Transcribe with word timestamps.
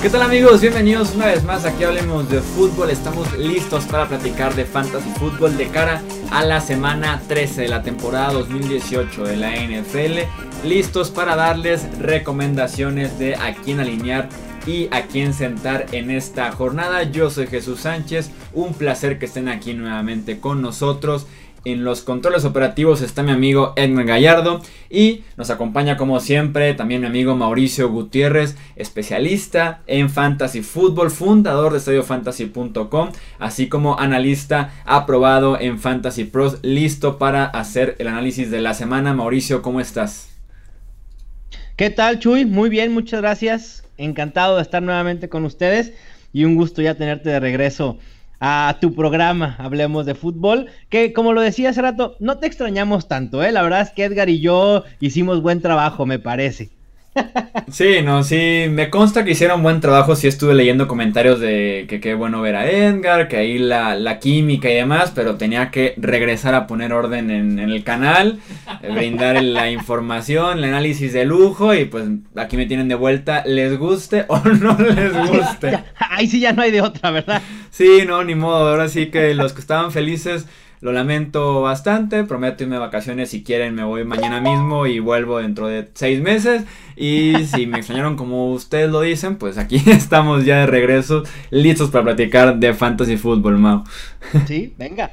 ¿Qué 0.00 0.10
tal 0.10 0.22
amigos? 0.22 0.60
Bienvenidos 0.60 1.16
una 1.16 1.26
vez 1.26 1.42
más 1.42 1.64
aquí 1.64 1.82
hablemos 1.82 2.30
de 2.30 2.40
fútbol. 2.40 2.90
Estamos 2.90 3.36
listos 3.36 3.84
para 3.86 4.06
platicar 4.06 4.54
de 4.54 4.64
fantasy 4.64 5.10
fútbol 5.18 5.56
de 5.56 5.66
cara 5.66 6.02
a 6.30 6.44
la 6.44 6.60
semana 6.60 7.20
13 7.26 7.62
de 7.62 7.68
la 7.68 7.82
temporada 7.82 8.32
2018 8.32 9.24
de 9.24 9.36
la 9.36 9.56
NFL. 9.56 10.20
Listos 10.64 11.10
para 11.10 11.34
darles 11.34 11.98
recomendaciones 11.98 13.18
de 13.18 13.34
a 13.34 13.54
quién 13.54 13.80
alinear 13.80 14.28
y 14.68 14.86
a 14.92 15.06
quién 15.08 15.34
sentar 15.34 15.86
en 15.90 16.12
esta 16.12 16.52
jornada. 16.52 17.02
Yo 17.02 17.28
soy 17.28 17.48
Jesús 17.48 17.80
Sánchez, 17.80 18.30
un 18.52 18.74
placer 18.74 19.18
que 19.18 19.26
estén 19.26 19.48
aquí 19.48 19.74
nuevamente 19.74 20.38
con 20.38 20.62
nosotros. 20.62 21.26
En 21.64 21.82
los 21.82 22.02
controles 22.02 22.44
operativos 22.44 23.02
está 23.02 23.24
mi 23.24 23.32
amigo 23.32 23.72
Edmund 23.76 24.06
Gallardo 24.06 24.62
y 24.88 25.24
nos 25.36 25.50
acompaña 25.50 25.96
como 25.96 26.20
siempre 26.20 26.72
también 26.74 27.00
mi 27.00 27.08
amigo 27.08 27.34
Mauricio 27.34 27.90
Gutiérrez, 27.90 28.56
especialista 28.76 29.82
en 29.88 30.08
fantasy 30.08 30.62
fútbol, 30.62 31.10
fundador 31.10 31.72
de 31.72 31.78
estadiofantasy.com, 31.78 33.10
así 33.40 33.68
como 33.68 33.98
analista 33.98 34.72
aprobado 34.84 35.58
en 35.60 35.80
Fantasy 35.80 36.24
Pros, 36.24 36.58
listo 36.62 37.18
para 37.18 37.44
hacer 37.44 37.96
el 37.98 38.06
análisis 38.06 38.50
de 38.52 38.60
la 38.60 38.74
semana. 38.74 39.12
Mauricio, 39.12 39.60
¿cómo 39.60 39.80
estás? 39.80 40.28
¿Qué 41.76 41.90
tal, 41.90 42.20
Chuy? 42.20 42.44
Muy 42.44 42.70
bien, 42.70 42.92
muchas 42.92 43.20
gracias. 43.20 43.84
Encantado 43.96 44.56
de 44.56 44.62
estar 44.62 44.82
nuevamente 44.82 45.28
con 45.28 45.44
ustedes 45.44 45.92
y 46.32 46.44
un 46.44 46.54
gusto 46.54 46.82
ya 46.82 46.94
tenerte 46.94 47.30
de 47.30 47.40
regreso 47.40 47.98
a 48.40 48.78
tu 48.80 48.94
programa, 48.94 49.56
hablemos 49.58 50.06
de 50.06 50.14
fútbol, 50.14 50.66
que 50.88 51.12
como 51.12 51.32
lo 51.32 51.40
decía 51.40 51.70
hace 51.70 51.82
rato, 51.82 52.16
no 52.20 52.38
te 52.38 52.46
extrañamos 52.46 53.08
tanto, 53.08 53.42
¿eh? 53.42 53.52
La 53.52 53.62
verdad 53.62 53.80
es 53.82 53.90
que 53.92 54.04
Edgar 54.04 54.28
y 54.28 54.40
yo 54.40 54.84
hicimos 55.00 55.42
buen 55.42 55.60
trabajo, 55.60 56.06
me 56.06 56.18
parece. 56.18 56.77
Sí, 57.70 58.00
no, 58.02 58.24
sí, 58.24 58.64
me 58.70 58.88
consta 58.88 59.24
que 59.24 59.32
hicieron 59.32 59.62
buen 59.62 59.80
trabajo, 59.80 60.16
sí 60.16 60.26
estuve 60.26 60.54
leyendo 60.54 60.88
comentarios 60.88 61.38
de 61.38 61.84
que 61.88 62.00
qué 62.00 62.14
bueno 62.14 62.40
ver 62.40 62.56
a 62.56 62.70
Edgar, 62.70 63.28
que 63.28 63.36
ahí 63.36 63.58
la, 63.58 64.18
química 64.20 64.70
y 64.70 64.74
demás, 64.74 65.12
pero 65.14 65.36
tenía 65.36 65.70
que 65.70 65.94
regresar 65.98 66.54
a 66.54 66.66
poner 66.66 66.92
orden 66.92 67.30
en, 67.30 67.58
el 67.58 67.84
canal, 67.84 68.40
eh, 68.82 68.90
brindar 68.90 69.42
la 69.42 69.70
información, 69.70 70.58
el 70.58 70.64
análisis 70.64 71.12
de 71.12 71.24
lujo 71.24 71.74
y 71.74 71.84
pues 71.84 72.04
aquí 72.36 72.56
me 72.56 72.66
tienen 72.66 72.88
de 72.88 72.94
vuelta, 72.94 73.44
les 73.44 73.78
guste 73.78 74.24
o 74.28 74.38
no 74.38 74.76
les 74.78 75.12
guste. 75.28 75.84
ahí 75.98 76.26
sí 76.26 76.40
ya 76.40 76.52
no 76.52 76.62
hay 76.62 76.70
de 76.70 76.80
otra, 76.80 77.10
¿verdad? 77.10 77.42
Sí, 77.70 78.04
no, 78.06 78.24
ni 78.24 78.34
modo, 78.34 78.68
ahora 78.68 78.88
sí 78.88 79.06
que 79.06 79.34
los 79.34 79.52
que 79.52 79.60
estaban 79.60 79.92
felices 79.92 80.46
lo 80.80 80.92
lamento 80.92 81.62
bastante, 81.62 82.24
prometo 82.24 82.62
irme 82.62 82.76
de 82.76 82.80
vacaciones 82.80 83.30
si 83.30 83.42
quieren 83.42 83.74
me 83.74 83.84
voy 83.84 84.04
mañana 84.04 84.40
mismo 84.40 84.86
y 84.86 85.00
vuelvo 85.00 85.38
dentro 85.38 85.66
de 85.66 85.88
seis 85.94 86.20
meses. 86.20 86.64
Y 86.96 87.34
si 87.54 87.66
me 87.66 87.78
extrañaron 87.78 88.16
como 88.16 88.52
ustedes 88.52 88.90
lo 88.90 89.00
dicen, 89.00 89.36
pues 89.36 89.58
aquí 89.58 89.82
estamos 89.86 90.44
ya 90.44 90.60
de 90.60 90.66
regreso, 90.66 91.24
listos 91.50 91.90
para 91.90 92.04
platicar 92.04 92.56
de 92.56 92.74
fantasy 92.74 93.16
fútbol, 93.16 93.58
Mau. 93.58 93.84
Sí, 94.46 94.74
venga. 94.78 95.12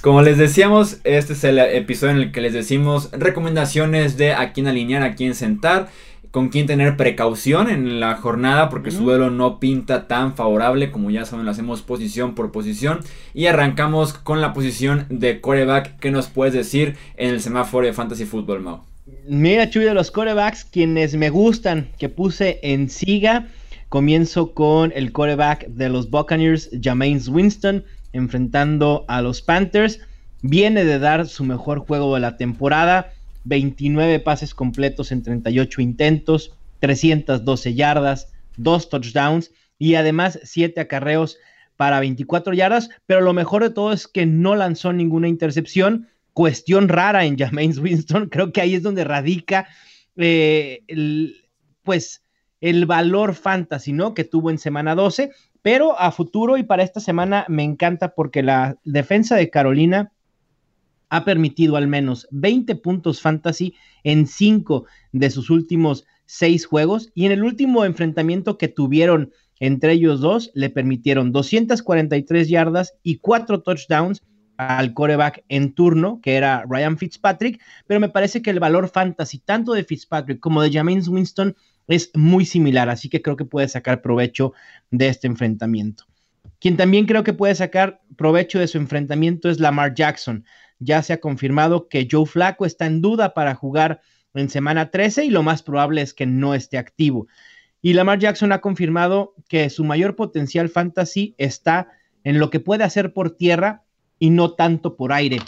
Como 0.00 0.20
les 0.20 0.36
decíamos, 0.36 0.98
este 1.04 1.32
es 1.32 1.44
el 1.44 1.58
episodio 1.58 2.12
en 2.12 2.18
el 2.18 2.32
que 2.32 2.42
les 2.42 2.52
decimos 2.52 3.08
recomendaciones 3.12 4.18
de 4.18 4.34
a 4.34 4.52
quién 4.52 4.66
alinear, 4.66 5.02
a 5.02 5.14
quién 5.14 5.34
sentar 5.34 5.88
con 6.34 6.48
quién 6.48 6.66
tener 6.66 6.96
precaución 6.96 7.70
en 7.70 8.00
la 8.00 8.16
jornada 8.16 8.68
porque 8.68 8.90
su 8.90 9.04
duelo 9.04 9.30
no 9.30 9.60
pinta 9.60 10.08
tan 10.08 10.34
favorable 10.34 10.90
como 10.90 11.12
ya 11.12 11.24
saben 11.24 11.44
lo 11.44 11.52
hacemos 11.52 11.82
posición 11.82 12.34
por 12.34 12.50
posición. 12.50 12.98
Y 13.34 13.46
arrancamos 13.46 14.14
con 14.14 14.40
la 14.40 14.52
posición 14.52 15.06
de 15.10 15.40
coreback 15.40 15.96
¿Qué 16.00 16.10
nos 16.10 16.26
puedes 16.26 16.52
decir 16.52 16.96
en 17.16 17.30
el 17.30 17.40
semáforo 17.40 17.86
de 17.86 17.92
fantasy 17.92 18.24
football 18.24 18.62
Mau 18.62 18.80
mira 19.28 19.70
Chuy 19.70 19.84
de 19.84 19.94
los 19.94 20.10
corebacks 20.10 20.64
quienes 20.64 21.14
me 21.14 21.30
gustan 21.30 21.88
que 22.00 22.08
puse 22.08 22.58
en 22.64 22.90
siga 22.90 23.46
comienzo 23.88 24.54
con 24.54 24.92
el 24.96 25.12
coreback 25.12 25.68
de 25.68 25.88
los 25.88 26.10
Buccaneers 26.10 26.68
Jameis 26.82 27.28
Winston 27.28 27.84
enfrentando 28.12 29.04
a 29.06 29.22
los 29.22 29.40
Panthers. 29.40 30.00
Viene 30.42 30.84
de 30.84 30.98
dar 30.98 31.28
su 31.28 31.44
mejor 31.44 31.78
juego 31.78 32.16
de 32.16 32.22
la 32.22 32.36
temporada 32.36 33.12
29 33.44 34.20
pases 34.20 34.54
completos 34.54 35.12
en 35.12 35.22
38 35.22 35.80
intentos, 35.80 36.56
312 36.80 37.74
yardas, 37.74 38.32
2 38.56 38.88
touchdowns 38.88 39.52
y 39.78 39.94
además 39.94 40.38
7 40.42 40.80
acarreos 40.80 41.38
para 41.76 42.00
24 42.00 42.54
yardas, 42.54 42.88
pero 43.06 43.20
lo 43.20 43.32
mejor 43.32 43.62
de 43.62 43.70
todo 43.70 43.92
es 43.92 44.06
que 44.06 44.26
no 44.26 44.54
lanzó 44.54 44.92
ninguna 44.92 45.28
intercepción, 45.28 46.08
cuestión 46.32 46.88
rara 46.88 47.24
en 47.24 47.36
Jameis 47.36 47.78
Winston, 47.78 48.28
creo 48.30 48.52
que 48.52 48.60
ahí 48.60 48.74
es 48.74 48.82
donde 48.82 49.04
radica 49.04 49.68
eh, 50.16 50.82
el, 50.86 51.36
pues 51.82 52.22
el 52.60 52.86
valor 52.86 53.34
fantasy, 53.34 53.92
¿no? 53.92 54.14
Que 54.14 54.24
tuvo 54.24 54.50
en 54.50 54.58
semana 54.58 54.94
12, 54.94 55.32
pero 55.60 55.98
a 55.98 56.12
futuro 56.12 56.56
y 56.56 56.62
para 56.62 56.82
esta 56.82 57.00
semana 57.00 57.44
me 57.48 57.62
encanta 57.62 58.14
porque 58.14 58.42
la 58.42 58.76
defensa 58.84 59.36
de 59.36 59.50
Carolina 59.50 60.12
ha 61.14 61.24
permitido 61.24 61.76
al 61.76 61.86
menos 61.86 62.26
20 62.32 62.74
puntos 62.74 63.20
fantasy 63.20 63.74
en 64.02 64.26
5 64.26 64.84
de 65.12 65.30
sus 65.30 65.48
últimos 65.48 66.06
6 66.26 66.66
juegos. 66.66 67.12
Y 67.14 67.26
en 67.26 67.32
el 67.32 67.44
último 67.44 67.84
enfrentamiento 67.84 68.58
que 68.58 68.66
tuvieron 68.66 69.30
entre 69.60 69.92
ellos 69.92 70.20
dos 70.20 70.50
le 70.54 70.70
permitieron 70.70 71.30
243 71.30 72.48
yardas 72.48 72.94
y 73.04 73.18
4 73.18 73.62
touchdowns 73.62 74.24
al 74.56 74.92
coreback 74.92 75.44
en 75.48 75.72
turno, 75.72 76.20
que 76.20 76.34
era 76.34 76.64
Ryan 76.68 76.98
Fitzpatrick, 76.98 77.60
pero 77.86 78.00
me 78.00 78.08
parece 78.08 78.42
que 78.42 78.50
el 78.50 78.58
valor 78.58 78.88
fantasy 78.88 79.38
tanto 79.38 79.72
de 79.72 79.84
Fitzpatrick 79.84 80.40
como 80.40 80.62
de 80.62 80.72
James 80.72 81.06
Winston 81.06 81.54
es 81.86 82.10
muy 82.14 82.44
similar, 82.44 82.88
así 82.88 83.08
que 83.08 83.22
creo 83.22 83.36
que 83.36 83.44
puede 83.44 83.68
sacar 83.68 84.02
provecho 84.02 84.52
de 84.90 85.08
este 85.08 85.28
enfrentamiento. 85.28 86.04
Quien 86.60 86.76
también 86.76 87.06
creo 87.06 87.22
que 87.22 87.32
puede 87.32 87.54
sacar 87.54 88.00
provecho 88.16 88.58
de 88.58 88.66
su 88.66 88.78
enfrentamiento 88.78 89.48
es 89.48 89.60
Lamar 89.60 89.94
Jackson 89.94 90.44
ya 90.84 91.02
se 91.02 91.12
ha 91.12 91.20
confirmado 91.20 91.88
que 91.88 92.06
Joe 92.10 92.26
Flaco 92.26 92.66
está 92.66 92.86
en 92.86 93.00
duda 93.00 93.34
para 93.34 93.54
jugar 93.54 94.00
en 94.34 94.48
semana 94.48 94.90
13 94.90 95.24
y 95.24 95.30
lo 95.30 95.42
más 95.42 95.62
probable 95.62 96.02
es 96.02 96.14
que 96.14 96.26
no 96.26 96.54
esté 96.54 96.78
activo. 96.78 97.26
Y 97.80 97.92
Lamar 97.92 98.18
Jackson 98.18 98.52
ha 98.52 98.60
confirmado 98.60 99.34
que 99.48 99.68
su 99.70 99.84
mayor 99.84 100.16
potencial 100.16 100.68
fantasy 100.68 101.34
está 101.38 101.88
en 102.24 102.38
lo 102.38 102.50
que 102.50 102.60
puede 102.60 102.84
hacer 102.84 103.12
por 103.12 103.30
tierra 103.30 103.84
y 104.18 104.30
no 104.30 104.52
tanto 104.52 104.96
por 104.96 105.12
aire. 105.12 105.38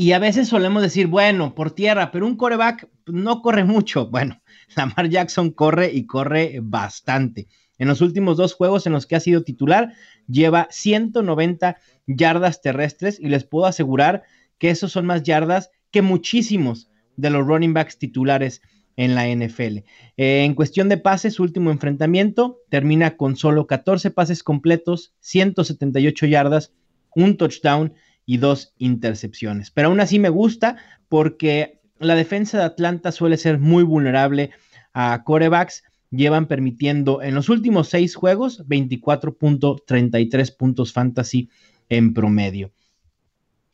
Y 0.00 0.12
a 0.12 0.20
veces 0.20 0.46
solemos 0.46 0.80
decir, 0.80 1.08
bueno, 1.08 1.56
por 1.56 1.72
tierra, 1.72 2.12
pero 2.12 2.24
un 2.24 2.36
coreback 2.36 2.88
no 3.06 3.42
corre 3.42 3.64
mucho. 3.64 4.06
Bueno, 4.12 4.40
Lamar 4.76 5.08
Jackson 5.08 5.50
corre 5.50 5.90
y 5.92 6.06
corre 6.06 6.60
bastante. 6.62 7.48
En 7.78 7.88
los 7.88 8.00
últimos 8.00 8.36
dos 8.36 8.54
juegos 8.54 8.86
en 8.86 8.92
los 8.92 9.06
que 9.06 9.16
ha 9.16 9.20
sido 9.20 9.42
titular, 9.42 9.94
lleva 10.28 10.68
190 10.70 11.78
yardas 12.06 12.62
terrestres 12.62 13.18
y 13.18 13.26
les 13.26 13.42
puedo 13.42 13.66
asegurar 13.66 14.22
que 14.58 14.70
esos 14.70 14.92
son 14.92 15.04
más 15.04 15.24
yardas 15.24 15.72
que 15.90 16.00
muchísimos 16.00 16.88
de 17.16 17.30
los 17.30 17.44
running 17.44 17.74
backs 17.74 17.98
titulares 17.98 18.62
en 18.94 19.16
la 19.16 19.26
NFL. 19.26 19.78
Eh, 20.16 20.44
en 20.44 20.54
cuestión 20.54 20.88
de 20.88 20.98
pases, 20.98 21.34
su 21.34 21.42
último 21.42 21.72
enfrentamiento 21.72 22.60
termina 22.68 23.16
con 23.16 23.34
solo 23.34 23.66
14 23.66 24.12
pases 24.12 24.44
completos, 24.44 25.16
178 25.18 26.26
yardas, 26.26 26.72
un 27.16 27.36
touchdown 27.36 27.94
y 28.28 28.36
dos 28.36 28.74
intercepciones. 28.76 29.70
Pero 29.70 29.88
aún 29.88 30.00
así 30.00 30.18
me 30.18 30.28
gusta 30.28 30.76
porque 31.08 31.80
la 31.98 32.14
defensa 32.14 32.58
de 32.58 32.64
Atlanta 32.64 33.10
suele 33.10 33.38
ser 33.38 33.58
muy 33.58 33.82
vulnerable 33.82 34.50
a 34.92 35.22
corebacks 35.24 35.82
llevan 36.10 36.46
permitiendo 36.46 37.22
en 37.22 37.34
los 37.34 37.48
últimos 37.48 37.88
seis 37.88 38.14
juegos 38.14 38.66
24.33 38.68 40.56
puntos 40.58 40.92
fantasy 40.92 41.48
en 41.88 42.12
promedio. 42.12 42.70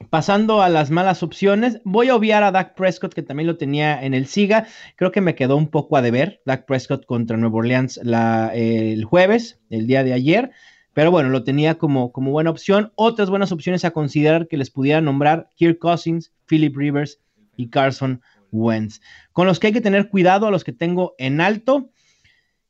Pasando 0.09 0.63
a 0.63 0.69
las 0.69 0.93
malas 0.93 1.25
opciones, 1.25 1.81
voy 1.83 2.11
a 2.11 2.15
obviar 2.15 2.45
a 2.45 2.53
Dak 2.53 2.77
Prescott, 2.77 3.13
que 3.13 3.23
también 3.23 3.49
lo 3.49 3.57
tenía 3.57 4.05
en 4.05 4.15
el 4.15 4.27
SIGA. 4.27 4.69
Creo 4.95 5.11
que 5.11 5.21
me 5.21 5.35
quedó 5.35 5.57
un 5.57 5.67
poco 5.67 5.97
a 5.97 6.03
deber. 6.03 6.43
Dak 6.47 6.65
Prescott 6.65 7.07
contra 7.07 7.37
Nuevo 7.37 7.59
Orleans 7.59 7.99
el 7.99 9.05
jueves, 9.05 9.59
el 9.69 9.89
día 9.89 10.05
de 10.05 10.13
ayer. 10.13 10.53
Pero 10.95 11.11
bueno, 11.11 11.29
lo 11.29 11.43
tenía 11.43 11.75
como, 11.75 12.13
como 12.13 12.31
buena 12.31 12.51
opción. 12.51 12.93
Otras 12.95 13.29
buenas 13.29 13.53
opciones 13.53 13.85
a 13.85 13.91
considerar 13.91 14.49
que 14.49 14.57
les 14.57 14.71
pudiera 14.71 15.01
nombrar 15.01 15.51
Kirk 15.57 15.79
Cousins, 15.79 16.33
Philip 16.47 16.75
Rivers 16.77 17.21
y 17.57 17.69
Carson 17.69 18.23
Wentz. 18.53 19.01
Con 19.33 19.47
los 19.47 19.59
que 19.59 19.67
hay 19.67 19.73
que 19.73 19.81
tener 19.81 20.09
cuidado, 20.09 20.47
a 20.47 20.51
los 20.51 20.65
que 20.65 20.73
tengo 20.73 21.15
en 21.19 21.41
alto, 21.41 21.91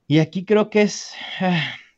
y 0.08 0.18
aquí 0.18 0.44
creo 0.44 0.70
que 0.70 0.82
es, 0.82 1.12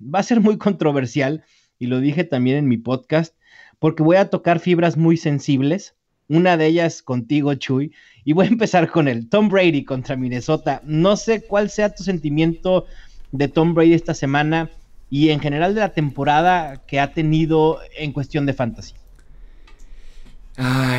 va 0.03 0.19
a 0.19 0.25
ser 0.25 0.41
muy 0.41 0.59
controversial, 0.59 1.45
y 1.79 1.87
lo 1.87 2.01
dije 2.01 2.25
también 2.25 2.57
en 2.57 2.69
mi 2.69 2.77
podcast, 2.77 3.35
porque 3.79 4.03
voy 4.03 4.17
a 4.17 4.29
tocar 4.29 4.59
fibras 4.59 4.97
muy 4.97 5.17
sensibles, 5.17 5.95
una 6.29 6.57
de 6.57 6.67
ellas 6.67 7.03
contigo, 7.03 7.55
Chuy, 7.55 7.93
y 8.25 8.33
voy 8.33 8.47
a 8.47 8.51
empezar 8.51 8.91
con 8.91 9.07
el 9.07 9.29
Tom 9.29 9.49
Brady 9.49 9.85
contra 9.85 10.17
Minnesota. 10.17 10.83
No 10.85 11.17
sé 11.17 11.47
cuál 11.47 11.71
sea 11.71 11.95
tu 11.95 12.03
sentimiento 12.03 12.87
de 13.31 13.47
Tom 13.47 13.75
Brady 13.75 13.95
esta 13.95 14.15
semana 14.15 14.71
y 15.11 15.31
en 15.31 15.41
general 15.41 15.75
de 15.75 15.81
la 15.81 15.93
temporada 15.93 16.83
que 16.87 17.01
ha 17.01 17.13
tenido 17.13 17.79
en 17.97 18.13
cuestión 18.13 18.47
de 18.47 18.53
fantasy. 18.53 18.95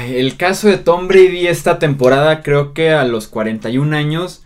el 0.07 0.38
caso 0.38 0.68
de 0.68 0.77
Tom 0.77 1.07
Brady 1.07 1.48
esta 1.48 1.80
temporada 1.80 2.42
creo 2.42 2.74
que 2.74 2.92
a 2.92 3.04
los 3.04 3.27
41 3.27 3.95
años 3.95 4.45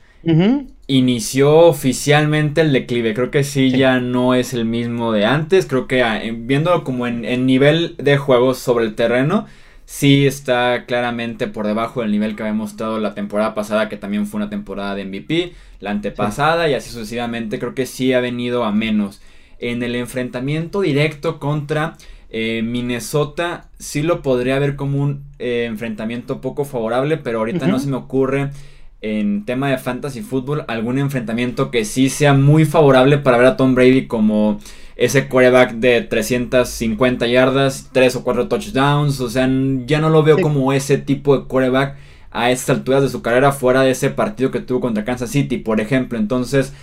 inició 0.88 1.60
oficialmente 1.60 2.62
el 2.62 2.74
declive. 2.74 3.14
Creo 3.14 3.32
que 3.32 3.44
sí, 3.44 3.72
ya 3.72 4.00
no 4.00 4.34
es 4.34 4.54
el 4.54 4.66
mismo 4.66 5.12
de 5.12 5.26
antes. 5.26 5.66
Creo 5.66 5.88
que 5.88 6.04
ah, 6.04 6.22
viéndolo 6.34 6.84
como 6.84 7.08
en, 7.08 7.26
en, 7.26 7.46
nivel 7.46 7.96
de 7.98 8.18
juegos 8.18 8.58
sobre 8.60 8.86
el 8.86 8.96
terreno, 8.96 9.48
sí 9.86 10.26
está 10.28 10.86
claramente 10.86 11.48
por 11.48 11.66
debajo 11.66 12.02
del 12.02 12.12
nivel 12.12 12.36
que 12.36 12.44
había 12.44 12.54
mostrado 12.54 13.00
la 13.00 13.14
temporada 13.14 13.54
pasada, 13.54 13.90
que 13.90 13.98
también 13.98 14.28
fue 14.28 14.40
una 14.40 14.50
temporada 14.50 14.96
de 14.96 15.06
MVP, 15.06 15.54
la 15.80 15.92
antepasada 15.92 16.70
y 16.70 16.74
así 16.74 16.90
sucesivamente. 16.90 17.58
Creo 17.58 17.74
que 17.74 17.86
sí 17.86 18.14
ha 18.14 18.20
venido 18.20 18.64
a 18.64 18.72
menos. 18.72 19.22
En 19.62 19.82
el 19.84 19.96
enfrentamiento 19.96 20.82
directo 20.82 21.40
contra 21.40 21.96
eh, 22.30 22.62
Minnesota, 22.64 23.70
sí 23.78 24.02
lo 24.02 24.22
podría 24.22 24.60
ver 24.60 24.76
como 24.76 25.02
un 25.02 25.24
eh, 25.40 25.66
enfrentamiento 25.70 26.42
poco 26.42 26.66
favorable, 26.66 27.18
pero 27.18 27.40
ahorita 27.40 27.68
no 27.68 27.80
se 27.80 27.88
me 27.88 27.96
ocurre 27.96 28.50
en 29.02 29.46
tema 29.46 29.70
de 29.70 29.78
fantasy 29.78 30.22
fútbol 30.22 30.64
algún 30.68 31.00
enfrentamiento 31.00 31.72
que 31.72 31.86
sí 31.86 32.10
sea 32.10 32.34
muy 32.34 32.66
favorable 32.66 33.18
para 33.18 33.38
ver 33.38 33.48
a 33.48 33.58
Tom 33.58 33.74
Brady 33.74 34.08
como 34.08 34.60
ese 34.96 35.28
quarterback 35.28 35.74
de 35.74 36.02
350 36.02 37.26
yardas, 37.28 37.90
3 37.92 38.18
o 38.18 38.24
4 38.24 38.48
touchdowns, 38.48 39.20
o 39.20 39.30
sea, 39.30 39.50
ya 39.86 40.00
no 40.00 40.10
lo 40.10 40.24
veo 40.24 40.40
como 40.40 40.74
ese 40.74 40.98
tipo 40.98 41.38
de 41.38 41.46
quarterback 41.46 41.98
a 42.30 42.52
estas 42.52 42.78
alturas 42.78 43.02
de 43.02 43.10
su 43.10 43.22
carrera 43.22 43.52
fuera 43.52 43.82
de 43.82 43.92
ese 43.92 44.10
partido 44.10 44.52
que 44.52 44.60
tuvo 44.60 44.80
contra 44.80 45.04
Kansas 45.04 45.32
City, 45.32 45.58
por 45.58 45.82
ejemplo, 45.82 46.18
entonces 46.18 46.74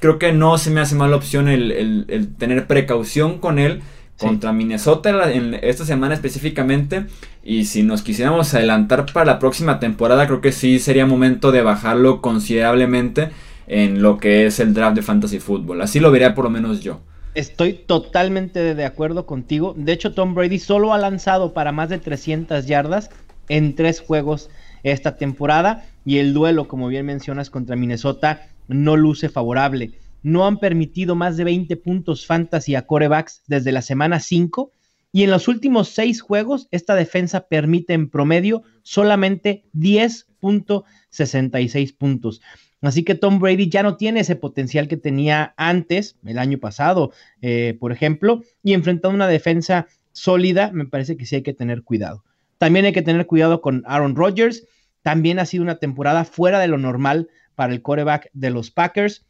creo 0.00 0.18
que 0.18 0.32
no 0.32 0.58
se 0.58 0.70
me 0.70 0.80
hace 0.80 0.94
mala 0.94 1.16
opción 1.16 1.48
el 1.48 2.34
tener 2.38 2.66
precaución 2.66 3.38
con 3.38 3.58
él 3.58 3.82
contra 4.18 4.52
Minnesota 4.52 5.30
en 5.32 5.54
esta 5.54 5.84
semana 5.84 6.14
específicamente. 6.14 7.06
Y 7.42 7.66
si 7.66 7.82
nos 7.82 8.02
quisiéramos 8.02 8.52
adelantar 8.54 9.06
para 9.12 9.26
la 9.26 9.38
próxima 9.38 9.78
temporada, 9.78 10.26
creo 10.26 10.40
que 10.40 10.52
sí 10.52 10.78
sería 10.78 11.06
momento 11.06 11.52
de 11.52 11.62
bajarlo 11.62 12.20
considerablemente 12.20 13.30
en 13.66 14.02
lo 14.02 14.18
que 14.18 14.46
es 14.46 14.60
el 14.60 14.74
draft 14.74 14.96
de 14.96 15.02
fantasy 15.02 15.38
football. 15.38 15.82
Así 15.82 16.00
lo 16.00 16.10
vería 16.10 16.34
por 16.34 16.44
lo 16.44 16.50
menos 16.50 16.80
yo. 16.80 17.00
Estoy 17.34 17.74
totalmente 17.74 18.74
de 18.74 18.84
acuerdo 18.84 19.26
contigo. 19.26 19.74
De 19.76 19.92
hecho, 19.92 20.14
Tom 20.14 20.34
Brady 20.34 20.58
solo 20.58 20.94
ha 20.94 20.98
lanzado 20.98 21.52
para 21.52 21.70
más 21.70 21.90
de 21.90 21.98
300 21.98 22.66
yardas 22.66 23.10
en 23.48 23.74
tres 23.74 24.00
juegos 24.00 24.48
esta 24.82 25.16
temporada. 25.16 25.84
Y 26.06 26.18
el 26.18 26.32
duelo, 26.32 26.66
como 26.66 26.88
bien 26.88 27.04
mencionas, 27.04 27.50
contra 27.50 27.76
Minnesota 27.76 28.48
no 28.68 28.96
luce 28.96 29.28
favorable 29.28 29.92
no 30.26 30.44
han 30.44 30.58
permitido 30.58 31.14
más 31.14 31.36
de 31.36 31.44
20 31.44 31.76
puntos 31.76 32.26
fantasy 32.26 32.74
a 32.74 32.82
corebacks 32.82 33.44
desde 33.46 33.70
la 33.70 33.80
semana 33.80 34.18
5 34.18 34.72
y 35.12 35.22
en 35.22 35.30
los 35.30 35.46
últimos 35.46 35.90
seis 35.90 36.20
juegos 36.20 36.66
esta 36.72 36.96
defensa 36.96 37.46
permite 37.46 37.94
en 37.94 38.10
promedio 38.10 38.64
solamente 38.82 39.62
10.66 39.72 41.96
puntos. 41.96 42.42
Así 42.82 43.04
que 43.04 43.14
Tom 43.14 43.38
Brady 43.38 43.70
ya 43.70 43.84
no 43.84 43.96
tiene 43.96 44.18
ese 44.20 44.34
potencial 44.34 44.88
que 44.88 44.96
tenía 44.96 45.54
antes, 45.56 46.16
el 46.24 46.40
año 46.40 46.58
pasado, 46.58 47.12
eh, 47.40 47.76
por 47.78 47.92
ejemplo, 47.92 48.42
y 48.64 48.72
enfrentando 48.72 49.14
una 49.14 49.28
defensa 49.28 49.86
sólida, 50.10 50.72
me 50.72 50.86
parece 50.86 51.16
que 51.16 51.24
sí 51.24 51.36
hay 51.36 51.42
que 51.42 51.54
tener 51.54 51.84
cuidado. 51.84 52.24
También 52.58 52.84
hay 52.84 52.92
que 52.92 53.02
tener 53.02 53.26
cuidado 53.26 53.60
con 53.60 53.84
Aaron 53.86 54.16
Rodgers. 54.16 54.66
También 55.02 55.38
ha 55.38 55.46
sido 55.46 55.62
una 55.62 55.78
temporada 55.78 56.24
fuera 56.24 56.58
de 56.58 56.66
lo 56.66 56.78
normal 56.78 57.28
para 57.56 57.72
el 57.72 57.82
coreback 57.82 58.30
de 58.32 58.50
los 58.50 58.70
Packers 58.70 59.26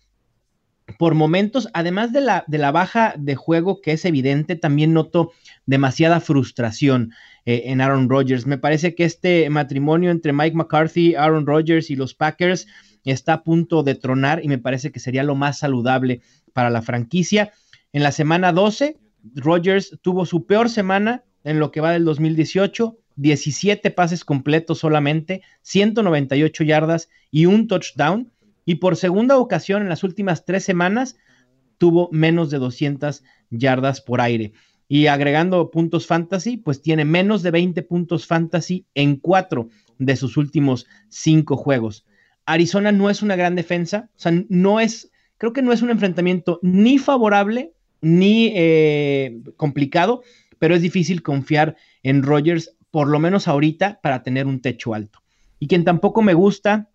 por 0.98 1.14
momentos, 1.14 1.68
además 1.72 2.12
de 2.12 2.20
la, 2.20 2.44
de 2.46 2.58
la, 2.58 2.70
baja 2.70 3.14
de 3.18 3.34
juego 3.34 3.80
que 3.80 3.92
es 3.92 4.04
evidente, 4.04 4.54
también 4.54 4.92
noto 4.92 5.32
demasiada 5.66 6.20
frustración 6.20 7.12
eh, 7.44 7.64
en 7.66 7.80
Aaron 7.80 8.08
Rodgers. 8.08 8.46
Me 8.46 8.58
parece 8.58 8.94
que 8.94 9.04
este 9.04 9.50
matrimonio 9.50 10.10
entre 10.10 10.32
Mike 10.32 10.56
McCarthy, 10.56 11.16
Aaron 11.16 11.46
Rodgers 11.46 11.90
y 11.90 11.96
los 11.96 12.14
Packers 12.14 12.68
está 13.04 13.34
a 13.34 13.42
punto 13.42 13.82
de 13.82 13.96
tronar 13.96 14.44
y 14.44 14.48
me 14.48 14.58
parece 14.58 14.92
que 14.92 15.00
sería 15.00 15.24
lo 15.24 15.34
más 15.34 15.58
saludable 15.58 16.20
para 16.52 16.70
la 16.70 16.82
franquicia. 16.82 17.52
En 17.92 18.02
la 18.02 18.12
semana 18.12 18.52
12, 18.52 18.96
Rodgers 19.34 19.98
tuvo 20.02 20.24
su 20.24 20.46
peor 20.46 20.68
semana 20.68 21.24
en 21.42 21.58
lo 21.58 21.70
que 21.72 21.80
va 21.80 21.92
del 21.92 22.04
2018, 22.04 22.96
17 23.16 23.90
pases 23.90 24.24
completos 24.24 24.78
solamente, 24.78 25.42
198 25.62 26.64
yardas 26.64 27.08
y 27.30 27.46
un 27.46 27.66
touchdown 27.66 28.30
y 28.64 28.76
por 28.76 28.96
segunda 28.96 29.38
ocasión 29.38 29.82
en 29.82 29.88
las 29.88 30.04
últimas 30.04 30.44
tres 30.44 30.64
semanas 30.64 31.16
tuvo 31.78 32.08
menos 32.12 32.50
de 32.50 32.58
200 32.58 33.22
yardas 33.50 34.00
por 34.00 34.20
aire. 34.20 34.52
Y 34.88 35.06
agregando 35.06 35.70
puntos 35.70 36.06
fantasy, 36.06 36.56
pues 36.56 36.80
tiene 36.80 37.04
menos 37.04 37.42
de 37.42 37.50
20 37.50 37.82
puntos 37.82 38.26
fantasy 38.26 38.86
en 38.94 39.16
cuatro 39.16 39.68
de 39.98 40.16
sus 40.16 40.36
últimos 40.36 40.86
cinco 41.08 41.56
juegos. 41.56 42.04
Arizona 42.44 42.92
no 42.92 43.10
es 43.10 43.22
una 43.22 43.36
gran 43.36 43.56
defensa, 43.56 44.08
o 44.16 44.18
sea, 44.18 44.32
no 44.48 44.78
es, 44.78 45.10
creo 45.38 45.52
que 45.52 45.62
no 45.62 45.72
es 45.72 45.82
un 45.82 45.90
enfrentamiento 45.90 46.60
ni 46.62 46.98
favorable 46.98 47.72
ni 48.00 48.52
eh, 48.54 49.40
complicado, 49.56 50.22
pero 50.58 50.74
es 50.74 50.82
difícil 50.82 51.22
confiar 51.22 51.76
en 52.02 52.22
Rogers, 52.22 52.76
por 52.96 53.08
lo 53.08 53.18
menos 53.18 53.46
ahorita, 53.46 54.00
para 54.00 54.22
tener 54.22 54.46
un 54.46 54.62
techo 54.62 54.94
alto. 54.94 55.18
Y 55.58 55.68
quien 55.68 55.84
tampoco 55.84 56.22
me 56.22 56.32
gusta 56.32 56.88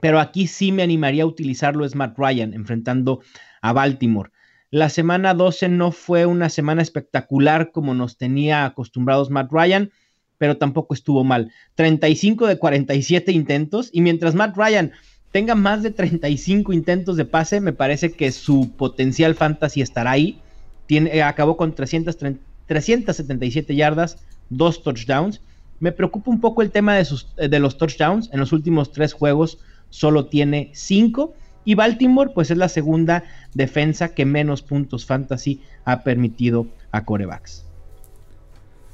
pero 0.00 0.20
aquí 0.20 0.46
sí 0.46 0.72
me 0.72 0.82
animaría 0.82 1.24
a 1.24 1.26
utilizarlo 1.26 1.84
es 1.84 1.94
Matt 1.94 2.16
Ryan 2.16 2.54
enfrentando 2.54 3.20
a 3.60 3.74
Baltimore. 3.74 4.30
La 4.70 4.88
semana 4.88 5.34
12 5.34 5.68
no 5.68 5.92
fue 5.92 6.24
una 6.26 6.48
semana 6.48 6.80
espectacular 6.82 7.72
como 7.72 7.94
nos 7.94 8.16
tenía 8.16 8.64
acostumbrados 8.64 9.30
Matt 9.30 9.50
Ryan, 9.50 9.90
pero 10.36 10.56
tampoco 10.56 10.94
estuvo 10.94 11.24
mal. 11.24 11.50
35 11.74 12.46
de 12.46 12.58
47 12.58 13.32
intentos 13.32 13.90
y 13.92 14.02
mientras 14.02 14.34
Matt 14.34 14.56
Ryan 14.56 14.92
tenga 15.32 15.54
más 15.54 15.82
de 15.82 15.90
35 15.90 16.72
intentos 16.72 17.16
de 17.16 17.26
pase, 17.26 17.60
me 17.60 17.72
parece 17.72 18.12
que 18.12 18.32
su 18.32 18.72
potencial 18.76 19.34
fantasy 19.34 19.82
estará 19.82 20.12
ahí. 20.12 20.40
Tiene, 20.86 21.22
acabó 21.22 21.56
con 21.56 21.74
377 21.74 23.74
yardas, 23.74 24.18
dos 24.50 24.82
touchdowns. 24.82 25.40
Me 25.80 25.92
preocupa 25.92 26.30
un 26.30 26.40
poco 26.40 26.62
el 26.62 26.70
tema 26.70 26.94
de, 26.94 27.04
sus, 27.04 27.28
eh, 27.36 27.48
de 27.48 27.58
los 27.58 27.78
touchdowns. 27.78 28.30
En 28.32 28.40
los 28.40 28.52
últimos 28.52 28.92
tres 28.92 29.12
juegos 29.12 29.58
solo 29.90 30.26
tiene 30.26 30.70
5. 30.74 31.34
Y 31.64 31.74
Baltimore, 31.74 32.30
pues 32.34 32.50
es 32.50 32.56
la 32.56 32.68
segunda 32.68 33.24
defensa 33.54 34.14
que 34.14 34.24
menos 34.24 34.62
puntos 34.62 35.04
fantasy 35.04 35.60
ha 35.84 36.02
permitido 36.02 36.66
a 36.92 37.04
corebacks. 37.04 37.64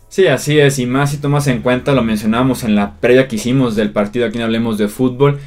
Sí, 0.09 0.29
así 0.29 0.61
es, 0.61 0.79
y 0.79 0.87
más 0.87 1.11
si 1.11 1.17
tomas 1.17 1.49
en 1.49 1.61
cuenta, 1.61 1.93
lo 1.93 2.05
mencionábamos 2.05 2.63
en 2.63 2.77
la 2.77 3.01
previa 3.01 3.27
que 3.27 3.35
hicimos 3.35 3.75
del 3.75 3.91
partido, 3.91 4.27
aquí 4.27 4.39
no 4.39 4.45
hablemos 4.45 4.79
de 4.79 4.87
fútbol. 4.87 5.41